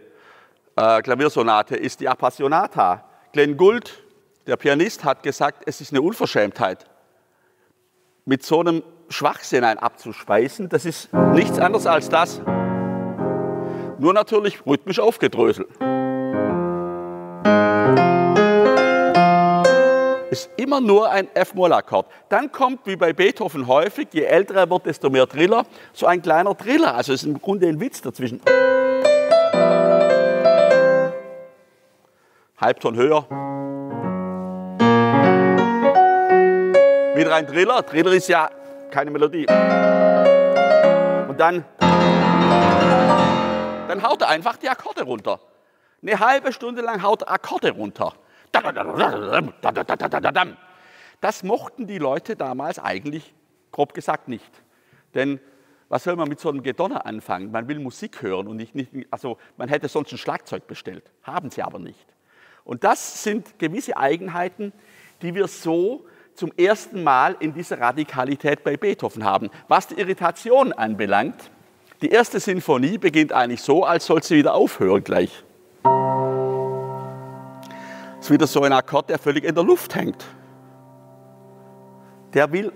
äh, 0.76 1.02
Klaviersonate 1.02 1.76
ist 1.76 2.00
die 2.00 2.10
Appassionata. 2.10 3.08
Glenn 3.32 3.56
Gould, 3.58 4.04
der 4.48 4.58
Pianist, 4.58 5.04
hat 5.04 5.24
gesagt, 5.24 5.63
es 5.66 5.82
ist 5.82 5.92
eine 5.92 6.02
Unverschämtheit, 6.02 6.86
mit 8.26 8.44
so 8.44 8.60
einem 8.60 8.84
Schwachsinn 9.10 9.63
ein 9.63 9.78
abzuspeisen. 9.78 10.70
Das 10.70 10.86
ist 10.86 11.13
nichts 11.13 11.60
anderes 11.60 11.86
als 11.86 12.10
das. 12.10 12.42
Nur 14.00 14.13
natürlich 14.13 14.66
rhythmisch 14.66 15.00
aufgedröselt. 15.00 15.70
Ist 20.30 20.50
immer 20.58 20.82
nur 20.82 21.12
ein 21.12 21.28
F-Moll-Akkord. 21.36 22.08
Dann 22.28 22.52
kommt, 22.52 22.88
wie 22.88 22.96
bei 22.96 23.13
Beethoven 23.13 23.68
häufig, 23.68 24.08
je 24.13 24.24
älter 24.24 24.56
er 24.56 24.70
wird, 24.70 24.88
desto 24.88 25.12
mehr 25.12 25.28
Triller, 25.28 25.66
so 25.94 26.08
ein 26.08 26.22
kleiner 26.24 26.58
Triller. 26.58 26.96
Also 26.96 27.13
ist 27.13 27.24
im 27.24 27.39
Grunde 27.39 27.68
ein 27.68 27.80
Witz 27.80 28.02
dazwischen. 28.02 28.42
Halbton 32.60 32.96
höher. 32.96 33.28
Wieder 37.16 37.36
ein 37.36 37.46
Triller. 37.46 37.86
Triller 37.86 38.13
ist 38.13 38.28
ja 38.28 38.50
keine 38.93 39.10
Melodie. 39.10 39.47
Und 41.27 41.39
dann, 41.39 41.65
dann 43.88 44.03
haut 44.03 44.21
er 44.21 44.29
einfach 44.29 44.58
die 44.58 44.69
Akkorde 44.69 45.01
runter. 45.03 45.39
Eine 46.03 46.19
halbe 46.19 46.53
Stunde 46.53 46.84
lang 46.84 47.01
haut 47.01 47.23
er 47.23 47.32
Akkorde 47.32 47.71
runter. 47.71 48.13
Das 51.21 51.43
mochten 51.43 51.88
die 51.88 51.97
Leute 51.97 52.36
damals 52.36 52.77
eigentlich, 52.77 53.34
grob 53.71 53.95
gesagt, 53.95 54.27
nicht. 54.27 54.51
Denn 55.15 55.39
was 55.89 56.03
soll 56.03 56.15
man 56.15 56.29
mit 56.29 56.39
so 56.39 56.49
einem 56.49 56.62
Gedonner 56.62 57.08
anfangen? 57.08 57.51
Man 57.51 57.67
will 57.67 57.79
Musik 57.79 58.21
hören 58.21 58.47
und 58.47 58.58
nicht, 58.58 58.75
nicht, 58.75 58.91
also 59.10 59.39
man 59.58 59.69
hätte 59.69 59.88
sonst 59.88 60.12
ein 60.12 60.19
Schlagzeug 60.19 60.67
bestellt. 60.67 61.10
Haben 61.23 61.49
sie 61.49 61.63
aber 61.63 61.79
nicht. 61.79 62.06
Und 62.63 62.84
das 62.84 63.23
sind 63.23 63.58
gewisse 63.58 63.97
Eigenheiten, 63.97 64.71
die 65.23 65.34
wir 65.34 65.47
so 65.47 66.06
zum 66.36 66.52
ersten 66.58 67.04
Mal 67.04 67.36
in 67.39 67.54
dieser 67.54 67.80
Radikalität 67.80 68.63
bei 68.63 68.78
Beethoven 68.78 69.24
haben. 69.24 69.50
Was 69.67 69.88
die 69.88 69.96
Irritation 69.96 70.74
anbelangt, 70.74 71.36
die 72.02 72.10
erste 72.10 72.39
Sinfonie 72.39 72.98
beginnt 72.98 73.32
eigentlich 73.32 73.62
so, 73.62 73.86
als 73.86 74.06
soll 74.06 74.22
sie 74.24 74.38
wieder 74.38 74.54
aufhören 74.54 75.04
gleich. 75.04 75.43
Es 78.19 78.26
ist 78.26 78.32
wieder 78.32 78.48
so 78.48 78.63
ein 78.63 78.74
Akkord, 78.74 79.10
der 79.10 79.19
völlig 79.19 79.43
in 79.43 79.56
der 79.56 79.63
Luft 79.63 79.96
hängt. 79.96 80.26
Der 82.34 82.52
will 82.52 82.72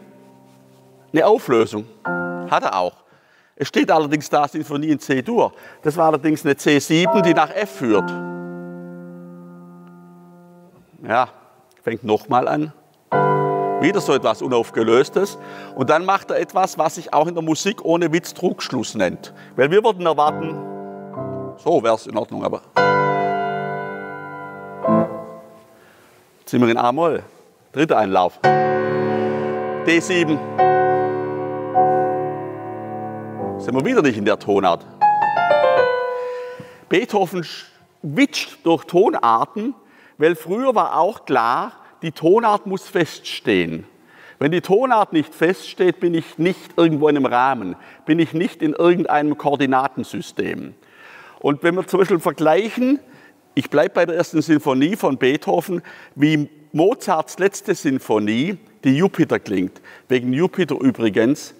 eine 1.11 1.25
Auflösung. 1.25 1.85
Hat 2.03 2.63
er 2.63 2.77
auch. 2.77 3.03
Es 3.55 3.67
steht 3.69 3.89
allerdings 3.89 4.29
da 4.29 4.47
Sinfonie 4.47 4.89
in 4.89 4.99
C-Dur. 4.99 5.51
Das 5.81 5.97
war 5.97 6.07
allerdings 6.07 6.45
eine 6.45 6.53
C7, 6.53 7.21
die 7.21 7.33
nach 7.33 7.49
F 7.49 7.77
führt. 7.77 8.09
Ja, 11.07 11.29
fängt 11.81 12.03
nochmal 12.03 12.47
an. 12.47 12.71
Wieder 13.79 14.01
so 14.01 14.13
etwas 14.13 14.41
Unaufgelöstes. 14.41 15.37
Und 15.75 15.91
dann 15.91 16.03
macht 16.03 16.31
er 16.31 16.39
etwas, 16.39 16.79
was 16.79 16.95
sich 16.95 17.13
auch 17.13 17.27
in 17.27 17.35
der 17.35 17.43
Musik 17.43 17.85
ohne 17.85 18.11
Witz 18.11 18.33
Trugschluss 18.33 18.95
nennt. 18.95 19.33
Weil 19.55 19.69
wir 19.69 19.83
würden 19.83 20.03
erwarten, 20.05 20.55
so 21.57 21.83
wäre 21.83 21.93
es 21.93 22.07
in 22.07 22.17
Ordnung, 22.17 22.43
aber. 22.43 22.61
Jetzt 26.39 26.51
sind 26.51 26.61
wir 26.61 26.69
in 26.69 26.77
A-Moll. 26.77 27.21
Dritter 27.71 27.97
Einlauf. 27.97 28.39
D7. 29.85 30.39
Sind 33.59 33.75
wir 33.75 33.85
wieder 33.85 34.01
nicht 34.01 34.17
in 34.17 34.25
der 34.25 34.39
Tonart. 34.39 34.85
Beethoven 36.89 37.45
witscht 38.01 38.57
durch 38.63 38.85
Tonarten, 38.85 39.75
weil 40.17 40.35
früher 40.35 40.73
war 40.73 40.97
auch 40.97 41.25
klar, 41.25 41.73
die 42.01 42.11
Tonart 42.11 42.65
muss 42.65 42.87
feststehen. 42.87 43.85
Wenn 44.39 44.51
die 44.51 44.61
Tonart 44.61 45.13
nicht 45.13 45.33
feststeht, 45.33 45.99
bin 45.99 46.13
ich 46.13 46.37
nicht 46.37 46.77
irgendwo 46.77 47.07
in 47.07 47.17
einem 47.17 47.25
Rahmen, 47.25 47.75
bin 48.05 48.19
ich 48.19 48.33
nicht 48.33 48.61
in 48.61 48.73
irgendeinem 48.73 49.37
Koordinatensystem. 49.37 50.75
Und 51.39 51.63
wenn 51.63 51.75
wir 51.75 51.87
zum 51.87 51.99
Beispiel 51.99 52.19
vergleichen, 52.19 52.99
ich 53.55 53.69
bleibe 53.69 53.95
bei 53.95 54.05
der 54.05 54.15
ersten 54.15 54.41
Sinfonie 54.41 54.95
von 54.95 55.17
Beethoven, 55.17 55.81
wie 56.13 56.49
Mozarts 56.71 57.39
letzte 57.39 57.73
Sinfonie, 57.73 58.57
die 58.83 58.97
Jupiter 58.97 59.39
klingt. 59.39 59.81
Wegen 60.07 60.31
Jupiter 60.33 60.75
übrigens. 60.79 61.55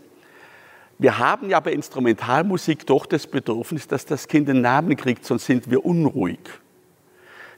Wir 0.99 1.17
haben 1.17 1.49
ja 1.49 1.59
bei 1.59 1.73
Instrumentalmusik 1.73 2.85
doch 2.85 3.05
das 3.05 3.25
Bedürfnis, 3.27 3.87
dass 3.87 4.05
das 4.05 4.27
Kind 4.27 4.49
einen 4.49 4.61
Namen 4.61 4.95
kriegt, 4.95 5.25
sonst 5.25 5.45
sind 5.45 5.69
wir 5.69 5.85
unruhig. 5.85 6.39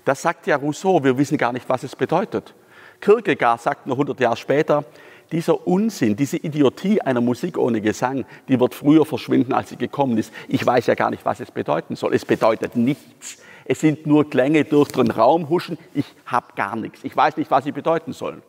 Das 0.05 0.21
sagt 0.21 0.47
ja 0.47 0.55
Rousseau, 0.55 1.03
wir 1.03 1.17
wissen 1.17 1.37
gar 1.37 1.53
nicht, 1.53 1.67
was 1.67 1.83
es 1.83 1.95
bedeutet. 1.95 2.53
Kierkegaard 3.01 3.61
sagt 3.61 3.87
noch 3.87 3.95
100 3.95 4.19
Jahre 4.19 4.37
später, 4.37 4.83
dieser 5.31 5.67
Unsinn, 5.67 6.15
diese 6.15 6.37
Idiotie 6.37 7.01
einer 7.01 7.21
Musik 7.21 7.57
ohne 7.57 7.81
Gesang, 7.81 8.25
die 8.47 8.59
wird 8.59 8.73
früher 8.73 9.05
verschwinden, 9.05 9.53
als 9.53 9.69
sie 9.69 9.75
gekommen 9.75 10.17
ist. 10.17 10.33
Ich 10.47 10.65
weiß 10.65 10.87
ja 10.87 10.95
gar 10.95 11.11
nicht, 11.11 11.23
was 11.23 11.39
es 11.39 11.51
bedeuten 11.51 11.95
soll. 11.95 12.15
Es 12.15 12.25
bedeutet 12.25 12.75
nichts. 12.75 13.37
Es 13.65 13.81
sind 13.81 14.07
nur 14.07 14.27
Klänge 14.27 14.65
durch 14.65 14.91
den 14.91 15.11
Raum 15.11 15.49
huschen. 15.49 15.77
Ich 15.93 16.05
habe 16.25 16.47
gar 16.55 16.75
nichts. 16.75 17.03
Ich 17.03 17.15
weiß 17.15 17.37
nicht, 17.37 17.51
was 17.51 17.63
sie 17.63 17.71
bedeuten 17.71 18.13
sollen. 18.13 18.41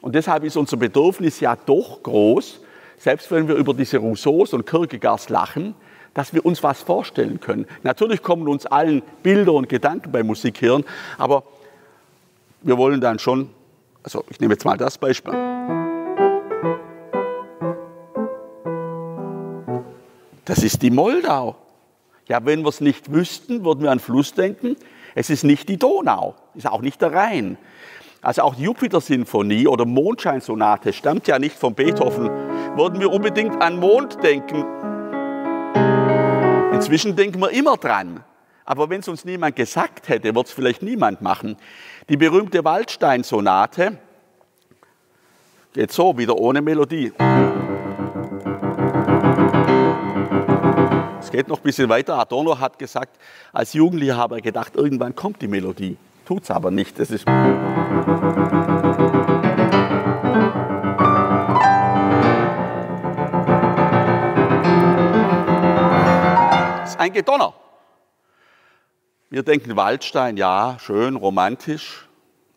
Und 0.00 0.14
deshalb 0.14 0.44
ist 0.44 0.56
unser 0.56 0.78
Bedürfnis 0.78 1.40
ja 1.40 1.56
doch 1.56 2.02
groß, 2.02 2.60
selbst 2.96 3.30
wenn 3.30 3.48
wir 3.48 3.56
über 3.56 3.74
diese 3.74 3.98
Rousseaus 3.98 4.54
und 4.54 4.66
Kierkegaards 4.66 5.28
lachen, 5.28 5.74
dass 6.14 6.32
wir 6.32 6.46
uns 6.46 6.62
was 6.62 6.80
vorstellen 6.80 7.40
können. 7.40 7.66
Natürlich 7.82 8.22
kommen 8.22 8.48
uns 8.48 8.64
allen 8.66 9.02
Bilder 9.22 9.52
und 9.52 9.68
Gedanken 9.68 10.12
bei 10.12 10.22
Musik 10.22 10.62
hören, 10.62 10.84
aber 11.18 11.42
wir 12.62 12.78
wollen 12.78 13.00
dann 13.00 13.18
schon, 13.18 13.50
also 14.04 14.22
ich 14.28 14.38
nehme 14.38 14.54
jetzt 14.54 14.64
mal 14.64 14.76
das 14.76 14.98
Beispiel. 14.98 15.32
Das 20.44 20.62
ist 20.62 20.82
die 20.82 20.90
Moldau. 20.90 21.56
Ja, 22.28 22.44
wenn 22.44 22.62
wir 22.62 22.68
es 22.68 22.80
nicht 22.80 23.12
wüssten, 23.12 23.64
würden 23.64 23.82
wir 23.82 23.90
an 23.90 23.98
Fluss 23.98 24.34
denken. 24.34 24.76
Es 25.14 25.30
ist 25.30 25.42
nicht 25.42 25.68
die 25.68 25.78
Donau, 25.78 26.34
ist 26.54 26.66
auch 26.66 26.82
nicht 26.82 27.00
der 27.00 27.12
Rhein. 27.12 27.58
Also 28.20 28.42
auch 28.42 28.54
die 28.54 28.62
Jupiter-Sinfonie 28.62 29.66
oder 29.66 29.84
Mondscheinsonate 29.84 30.92
stammt 30.92 31.26
ja 31.26 31.38
nicht 31.38 31.56
von 31.56 31.74
Beethoven. 31.74 32.30
Würden 32.76 33.00
wir 33.00 33.10
unbedingt 33.10 33.60
an 33.60 33.78
Mond 33.78 34.22
denken. 34.22 34.64
Inzwischen 36.72 37.16
denken 37.16 37.40
wir 37.40 37.50
immer 37.50 37.76
dran. 37.76 38.24
Aber 38.64 38.88
wenn 38.88 39.00
es 39.00 39.08
uns 39.08 39.24
niemand 39.24 39.56
gesagt 39.56 40.08
hätte, 40.08 40.34
wird 40.34 40.46
es 40.46 40.52
vielleicht 40.52 40.82
niemand 40.82 41.20
machen. 41.20 41.56
Die 42.08 42.16
berühmte 42.16 42.64
Waldstein-Sonate 42.64 43.98
geht 45.72 45.92
so, 45.92 46.16
wieder 46.16 46.36
ohne 46.36 46.62
Melodie. 46.62 47.12
geht 51.34 51.48
noch 51.48 51.58
ein 51.58 51.62
bisschen 51.64 51.88
weiter. 51.88 52.16
Adorno 52.16 52.60
hat 52.60 52.78
gesagt, 52.78 53.18
als 53.52 53.72
Jugendlicher 53.72 54.16
habe 54.16 54.36
er 54.36 54.40
gedacht, 54.40 54.76
irgendwann 54.76 55.16
kommt 55.16 55.42
die 55.42 55.48
Melodie. 55.48 55.96
Tut 56.24 56.44
es 56.44 56.50
aber 56.52 56.70
nicht. 56.70 56.96
Das 56.96 57.10
ist 57.10 57.26
ein 66.96 67.12
Gedonner. 67.12 67.52
Wir 69.30 69.42
denken 69.42 69.74
Waldstein, 69.74 70.36
ja, 70.36 70.76
schön, 70.78 71.16
romantisch. 71.16 72.06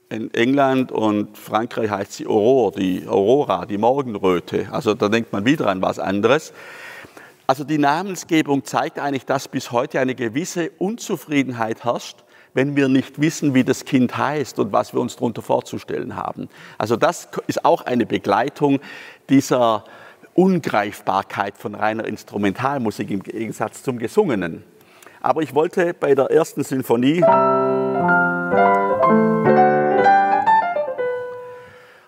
In 0.09 0.33
England 0.33 0.91
und 0.91 1.37
Frankreich 1.37 1.89
heißt 1.89 2.13
sie 2.13 2.27
Aurore, 2.27 2.79
die 2.79 3.07
Aurora, 3.07 3.65
die 3.65 3.77
Morgenröte. 3.77 4.67
Also 4.71 4.93
da 4.93 5.07
denkt 5.07 5.31
man 5.31 5.45
wieder 5.45 5.67
an 5.67 5.81
was 5.81 5.97
anderes. 5.97 6.53
Also 7.47 7.63
die 7.63 7.77
Namensgebung 7.77 8.65
zeigt 8.65 8.99
eigentlich, 8.99 9.25
dass 9.25 9.47
bis 9.47 9.71
heute 9.71 10.01
eine 10.01 10.13
gewisse 10.13 10.71
Unzufriedenheit 10.77 11.85
herrscht, 11.85 12.25
wenn 12.53 12.75
wir 12.75 12.89
nicht 12.89 13.21
wissen, 13.21 13.53
wie 13.53 13.63
das 13.63 13.85
Kind 13.85 14.17
heißt 14.17 14.59
und 14.59 14.73
was 14.73 14.93
wir 14.93 14.99
uns 14.99 15.15
darunter 15.15 15.41
vorzustellen 15.41 16.17
haben. 16.17 16.49
Also 16.77 16.97
das 16.97 17.29
ist 17.47 17.63
auch 17.63 17.81
eine 17.83 18.05
Begleitung 18.05 18.81
dieser 19.29 19.85
Ungreifbarkeit 20.33 21.57
von 21.57 21.75
reiner 21.75 22.05
Instrumentalmusik 22.05 23.09
im 23.09 23.23
Gegensatz 23.23 23.83
zum 23.83 23.99
Gesungenen. 23.99 24.63
Aber 25.27 25.41
ich 25.41 25.53
wollte 25.53 25.93
bei 25.93 26.15
der 26.15 26.31
ersten 26.31 26.63
Sinfonie 26.63 27.21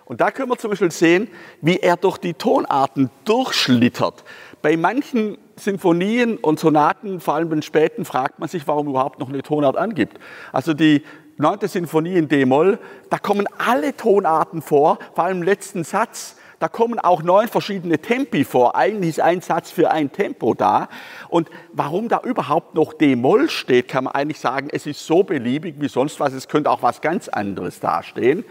und 0.06 0.22
da 0.22 0.30
können 0.30 0.48
wir 0.48 0.56
zum 0.56 0.70
Beispiel 0.70 0.90
sehen, 0.90 1.28
wie 1.60 1.76
er 1.76 1.98
durch 1.98 2.16
die 2.16 2.32
Tonarten 2.32 3.10
durchschlittert. 3.26 4.24
Bei 4.62 4.74
manchen 4.78 5.36
Sinfonien 5.56 6.38
und 6.38 6.60
Sonaten, 6.60 7.20
vor 7.20 7.34
allem 7.34 7.50
den 7.50 7.60
späten, 7.60 8.06
fragt 8.06 8.38
man 8.38 8.48
sich, 8.48 8.66
warum 8.66 8.88
überhaupt 8.88 9.18
noch 9.18 9.28
eine 9.28 9.42
Tonart 9.42 9.76
angibt. 9.76 10.18
Also 10.50 10.72
die 10.72 11.04
neunte 11.36 11.68
Sinfonie 11.68 12.14
in 12.14 12.26
D-Moll, 12.26 12.78
da 13.10 13.18
kommen 13.18 13.46
alle 13.58 13.94
Tonarten 13.94 14.62
vor, 14.62 14.98
vor 15.14 15.24
allem 15.24 15.38
im 15.38 15.42
letzten 15.42 15.84
Satz. 15.84 16.36
Da 16.60 16.68
kommen 16.68 16.98
auch 16.98 17.22
neun 17.22 17.48
verschiedene 17.48 17.98
Tempi 17.98 18.44
vor. 18.44 18.76
Eigentlich 18.76 19.08
ist 19.16 19.20
ein 19.20 19.40
Satz 19.40 19.70
für 19.70 19.90
ein 19.90 20.12
Tempo 20.12 20.52
da. 20.52 20.90
Und 21.30 21.48
warum 21.72 22.10
da 22.10 22.20
überhaupt 22.22 22.74
noch 22.74 22.92
D-Moll 22.92 23.48
steht, 23.48 23.88
kann 23.88 24.04
man 24.04 24.12
eigentlich 24.12 24.40
sagen, 24.40 24.68
es 24.70 24.84
ist 24.84 25.06
so 25.06 25.22
beliebig 25.22 25.76
wie 25.78 25.88
sonst 25.88 26.20
was. 26.20 26.34
Es 26.34 26.48
könnte 26.48 26.70
auch 26.70 26.82
was 26.82 27.00
ganz 27.00 27.30
anderes 27.30 27.80
dastehen. 27.80 28.44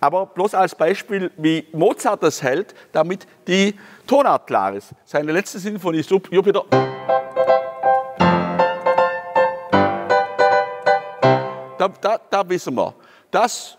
Aber 0.00 0.26
bloß 0.26 0.54
als 0.54 0.74
Beispiel, 0.74 1.30
wie 1.36 1.64
Mozart 1.72 2.24
das 2.24 2.42
hält, 2.42 2.74
damit 2.90 3.28
die 3.46 3.76
Tonart 4.08 4.48
klar 4.48 4.74
ist. 4.74 4.90
Seine 5.04 5.30
letzte 5.30 5.60
Sinfonie 5.60 6.00
ist 6.00 6.10
Jupiter. 6.10 6.64
Da, 11.78 11.88
da, 12.00 12.20
da 12.30 12.48
wissen 12.48 12.74
wir, 12.74 12.94
das, 13.30 13.78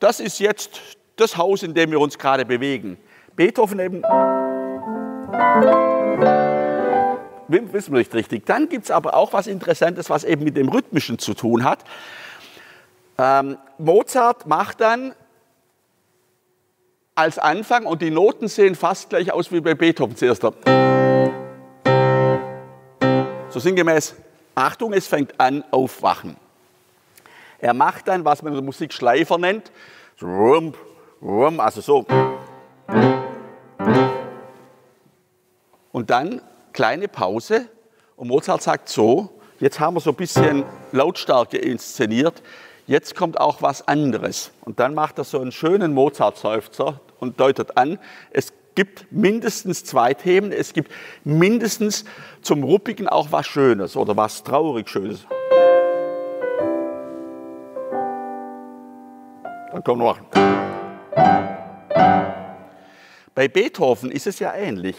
das 0.00 0.18
ist 0.18 0.40
jetzt 0.40 0.95
das 1.16 1.36
Haus, 1.36 1.62
in 1.62 1.74
dem 1.74 1.90
wir 1.90 2.00
uns 2.00 2.18
gerade 2.18 2.44
bewegen. 2.44 2.98
Beethoven 3.34 3.78
eben 3.80 4.02
wissen 7.48 7.92
wir 7.92 7.98
nicht 7.98 8.14
richtig. 8.14 8.46
Dann 8.46 8.68
gibt 8.68 8.84
es 8.84 8.90
aber 8.90 9.14
auch 9.14 9.32
was 9.32 9.46
Interessantes, 9.46 10.10
was 10.10 10.24
eben 10.24 10.44
mit 10.44 10.56
dem 10.56 10.68
Rhythmischen 10.68 11.18
zu 11.18 11.34
tun 11.34 11.64
hat. 11.64 11.84
Ähm, 13.18 13.56
Mozart 13.78 14.46
macht 14.46 14.80
dann 14.80 15.14
als 17.14 17.38
Anfang 17.38 17.86
und 17.86 18.02
die 18.02 18.10
Noten 18.10 18.48
sehen 18.48 18.74
fast 18.74 19.08
gleich 19.08 19.32
aus 19.32 19.50
wie 19.50 19.60
bei 19.60 19.74
Beethovens 19.74 20.20
erster. 20.20 20.52
So 23.48 23.60
sinngemäß, 23.60 24.14
Achtung, 24.54 24.92
es 24.92 25.06
fängt 25.06 25.40
an, 25.40 25.64
aufwachen. 25.70 26.36
Er 27.58 27.72
macht 27.72 28.08
dann, 28.08 28.24
was 28.24 28.42
man 28.42 28.52
in 28.52 28.58
der 28.58 28.64
Musik 28.64 28.92
Schleifer 28.92 29.38
nennt, 29.38 29.72
also 31.60 31.80
so. 31.80 32.06
Und 35.92 36.10
dann 36.10 36.40
kleine 36.72 37.08
Pause 37.08 37.68
und 38.16 38.28
Mozart 38.28 38.62
sagt 38.62 38.88
so, 38.88 39.30
jetzt 39.60 39.80
haben 39.80 39.94
wir 39.94 40.00
so 40.00 40.10
ein 40.10 40.16
bisschen 40.16 40.64
Lautstärke 40.92 41.56
inszeniert, 41.58 42.42
jetzt 42.86 43.14
kommt 43.14 43.40
auch 43.40 43.62
was 43.62 43.86
anderes. 43.88 44.52
Und 44.62 44.78
dann 44.78 44.94
macht 44.94 45.18
er 45.18 45.24
so 45.24 45.40
einen 45.40 45.52
schönen 45.52 45.94
Mozart-Seufzer, 45.94 47.00
und 47.18 47.40
deutet 47.40 47.76
an, 47.76 47.98
es 48.30 48.52
gibt 48.74 49.10
mindestens 49.10 49.84
zwei 49.84 50.14
Themen. 50.14 50.52
Es 50.52 50.72
gibt 50.72 50.92
mindestens 51.24 52.04
zum 52.42 52.62
Ruppigen 52.62 53.08
auch 53.08 53.32
was 53.32 53.46
Schönes 53.46 53.96
oder 53.96 54.16
was 54.16 54.44
traurig 54.44 54.88
Schönes. 54.88 55.26
Dann 59.72 59.82
wir 59.84 59.96
noch. 59.96 60.45
Bei 63.36 63.48
Beethoven 63.48 64.10
ist 64.10 64.26
es 64.26 64.38
ja 64.38 64.54
ähnlich. 64.54 64.96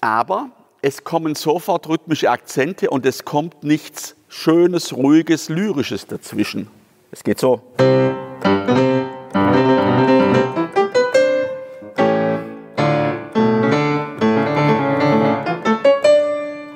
Aber 0.00 0.50
es 0.80 1.04
kommen 1.04 1.34
sofort 1.34 1.86
rhythmische 1.86 2.30
Akzente 2.30 2.88
und 2.88 3.04
es 3.04 3.26
kommt 3.26 3.62
nichts 3.62 4.16
Schönes, 4.28 4.96
Ruhiges, 4.96 5.50
Lyrisches 5.50 6.06
dazwischen. 6.06 6.68
Es 7.12 7.22
geht 7.22 7.38
so. 7.38 7.60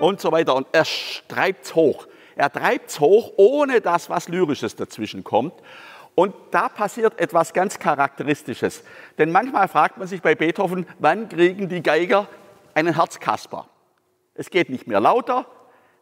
und 0.00 0.20
so 0.20 0.30
weiter. 0.30 0.54
Und 0.54 0.66
er 0.72 0.84
treibt 1.28 1.64
es 1.64 1.74
hoch. 1.74 2.06
Er 2.36 2.52
treibt 2.52 2.90
es 2.90 3.00
hoch, 3.00 3.32
ohne 3.36 3.80
dass 3.80 4.10
was 4.10 4.28
Lyrisches 4.28 4.76
dazwischen 4.76 5.24
kommt. 5.24 5.54
Und 6.14 6.34
da 6.52 6.68
passiert 6.68 7.18
etwas 7.18 7.52
ganz 7.52 7.78
Charakteristisches. 7.78 8.84
Denn 9.18 9.32
manchmal 9.32 9.68
fragt 9.68 9.98
man 9.98 10.06
sich 10.06 10.22
bei 10.22 10.34
Beethoven, 10.34 10.86
wann 10.98 11.28
kriegen 11.28 11.68
die 11.68 11.82
Geiger 11.82 12.28
einen 12.74 12.94
Herzkasper? 12.94 13.68
Es 14.34 14.50
geht 14.50 14.70
nicht 14.70 14.86
mehr 14.86 15.00
lauter, 15.00 15.46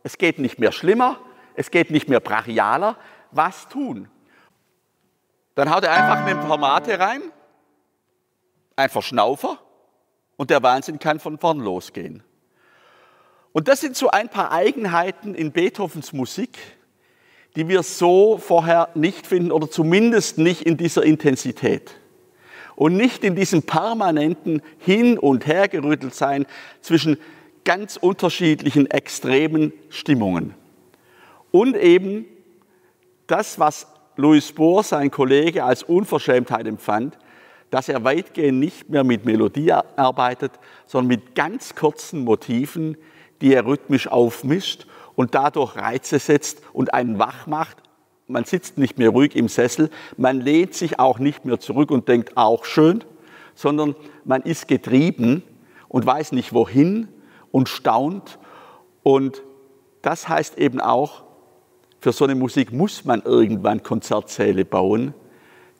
es 0.03 0.19
geht 0.19 0.39
nicht 0.39 0.59
mehr 0.59 0.73
schlimmer, 0.73 1.19
es 1.55 1.71
geht 1.71 1.91
nicht 1.91 2.09
mehr 2.09 2.21
brachialer. 2.21 2.97
Was 3.31 3.69
tun? 3.69 4.09
Dann 5.55 5.71
haut 5.71 5.85
er 5.85 5.93
einfach 5.93 6.27
eine 6.27 6.41
Formate 6.43 6.99
rein, 6.99 7.23
ein 8.77 8.91
Verschnaufer 8.91 9.59
und 10.37 10.51
der 10.51 10.63
Wahnsinn 10.63 10.99
kann 10.99 11.21
von 11.21 11.39
vorn 11.39 11.61
losgehen. 11.61 12.23
Und 13.53 13.69
das 13.69 13.81
sind 13.81 13.97
so 13.97 14.11
ein 14.11 14.29
paar 14.29 14.51
Eigenheiten 14.51 15.35
in 15.35 15.53
Beethovens 15.53 16.13
Musik, 16.13 16.59
die 17.57 17.69
wir 17.69 17.83
so 17.83 18.39
vorher 18.39 18.89
nicht 18.95 19.27
finden 19.27 19.53
oder 19.53 19.71
zumindest 19.71 20.39
nicht 20.39 20.63
in 20.63 20.77
dieser 20.77 21.03
Intensität. 21.03 21.97
und 22.75 22.97
nicht 22.97 23.23
in 23.23 23.37
diesem 23.37 23.63
permanenten 23.63 24.63
Hin- 24.79 25.19
und 25.19 25.47
Hergerüttelt 25.47 26.15
sein 26.15 26.47
zwischen 26.81 27.19
ganz 27.65 27.97
unterschiedlichen 27.97 28.91
extremen 28.91 29.73
Stimmungen. 29.89 30.55
Und 31.51 31.77
eben 31.77 32.25
das, 33.27 33.59
was 33.59 33.87
Louis 34.17 34.53
Bohr, 34.53 34.83
sein 34.83 35.11
Kollege, 35.11 35.65
als 35.65 35.83
Unverschämtheit 35.83 36.67
empfand, 36.67 37.19
dass 37.71 37.89
er 37.89 38.05
weitgehend 38.05 38.59
nicht 38.59 38.91
mehr 38.91 39.05
mit 39.05 39.25
Melodie 39.25 39.73
arbeitet, 39.73 40.53
sondern 40.87 41.09
mit 41.09 41.35
ganz 41.35 41.75
kurzen 41.75 42.25
Motiven, 42.25 42.97
die 43.41 43.55
er 43.55 43.65
rhythmisch 43.65 44.09
aufmischt 44.09 44.87
und 45.15 45.35
dadurch 45.35 45.77
Reize 45.77 46.19
setzt 46.19 46.63
und 46.73 46.95
einen 46.95 47.19
wach 47.19 47.47
macht. 47.47 47.79
Man 48.27 48.45
sitzt 48.45 48.79
nicht 48.79 48.99
mehr 48.99 49.11
ruhig 49.11 49.37
im 49.37 49.49
Sessel, 49.49 49.91
man 50.17 50.41
lehnt 50.41 50.75
sich 50.75 50.99
auch 50.99 51.19
nicht 51.19 51.45
mehr 51.45 51.61
zurück 51.61 51.91
und 51.91 52.09
denkt 52.09 52.37
auch 52.37 52.65
schön, 52.65 53.05
sondern 53.55 53.95
man 54.25 54.43
ist 54.43 54.69
getrieben 54.69 55.43
und 55.89 56.07
weiß 56.07 56.33
nicht 56.33 56.53
wohin 56.53 57.09
und 57.51 57.69
staunt. 57.69 58.39
Und 59.03 59.43
das 60.01 60.29
heißt 60.29 60.59
eben 60.59 60.81
auch, 60.81 61.25
für 62.01 62.13
so 62.13 62.25
eine 62.25 62.35
Musik 62.35 62.73
muss 62.73 63.05
man 63.05 63.23
irgendwann 63.23 63.83
Konzertsäle 63.83 64.65
bauen, 64.65 65.15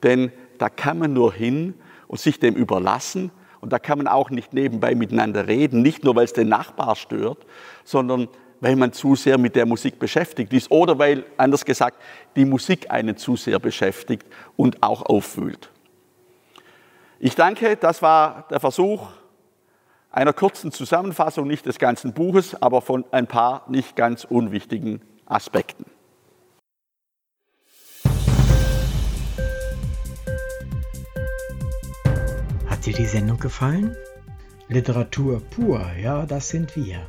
denn 0.03 0.31
da 0.59 0.69
kann 0.69 0.99
man 0.99 1.13
nur 1.13 1.33
hin 1.33 1.75
und 2.07 2.21
sich 2.21 2.39
dem 2.39 2.55
überlassen. 2.55 3.33
Und 3.61 3.73
da 3.73 3.79
kann 3.79 3.99
man 3.99 4.07
auch 4.07 4.31
nicht 4.31 4.53
nebenbei 4.53 4.95
miteinander 4.95 5.47
reden, 5.49 5.83
nicht 5.83 6.05
nur 6.05 6.15
weil 6.15 6.25
es 6.25 6.33
den 6.33 6.49
Nachbar 6.49 6.95
stört, 6.95 7.39
sondern 7.85 8.29
weil 8.63 8.77
man 8.77 8.93
zu 8.93 9.17
sehr 9.17 9.39
mit 9.39 9.57
der 9.57 9.67
Musik 9.67 9.99
beschäftigt 9.99 10.53
ist 10.53 10.71
oder 10.71 10.97
weil, 10.97 11.25
anders 11.37 11.65
gesagt, 11.65 12.01
die 12.37 12.45
Musik 12.45 12.93
einen 12.93 13.17
zu 13.17 13.35
sehr 13.35 13.59
beschäftigt 13.59 14.25
und 14.57 14.85
auch 14.85 15.03
aufwühlt. 15.03 15.69
Ich 17.19 17.35
danke, 17.35 17.77
das 17.77 18.03
war 18.03 18.47
der 18.51 18.61
Versuch 18.61 19.09
einer 20.13 20.33
kurzen 20.33 20.71
Zusammenfassung, 20.71 21.49
nicht 21.49 21.67
des 21.67 21.81
ganzen 21.81 22.13
Buches, 22.13 22.55
aber 22.63 22.83
von 22.83 23.05
ein 23.11 23.27
paar 23.27 23.65
nicht 23.69 23.97
ganz 23.97 24.23
unwichtigen 24.23 25.03
Aspekten. 25.27 25.85
Hat 32.69 32.87
dir 32.87 32.95
die 32.95 33.07
Sendung 33.07 33.41
gefallen? 33.41 33.97
Literatur 34.69 35.43
pur, 35.51 35.85
ja, 36.01 36.27
das 36.27 36.49
sind 36.49 36.77
wir. 36.77 37.09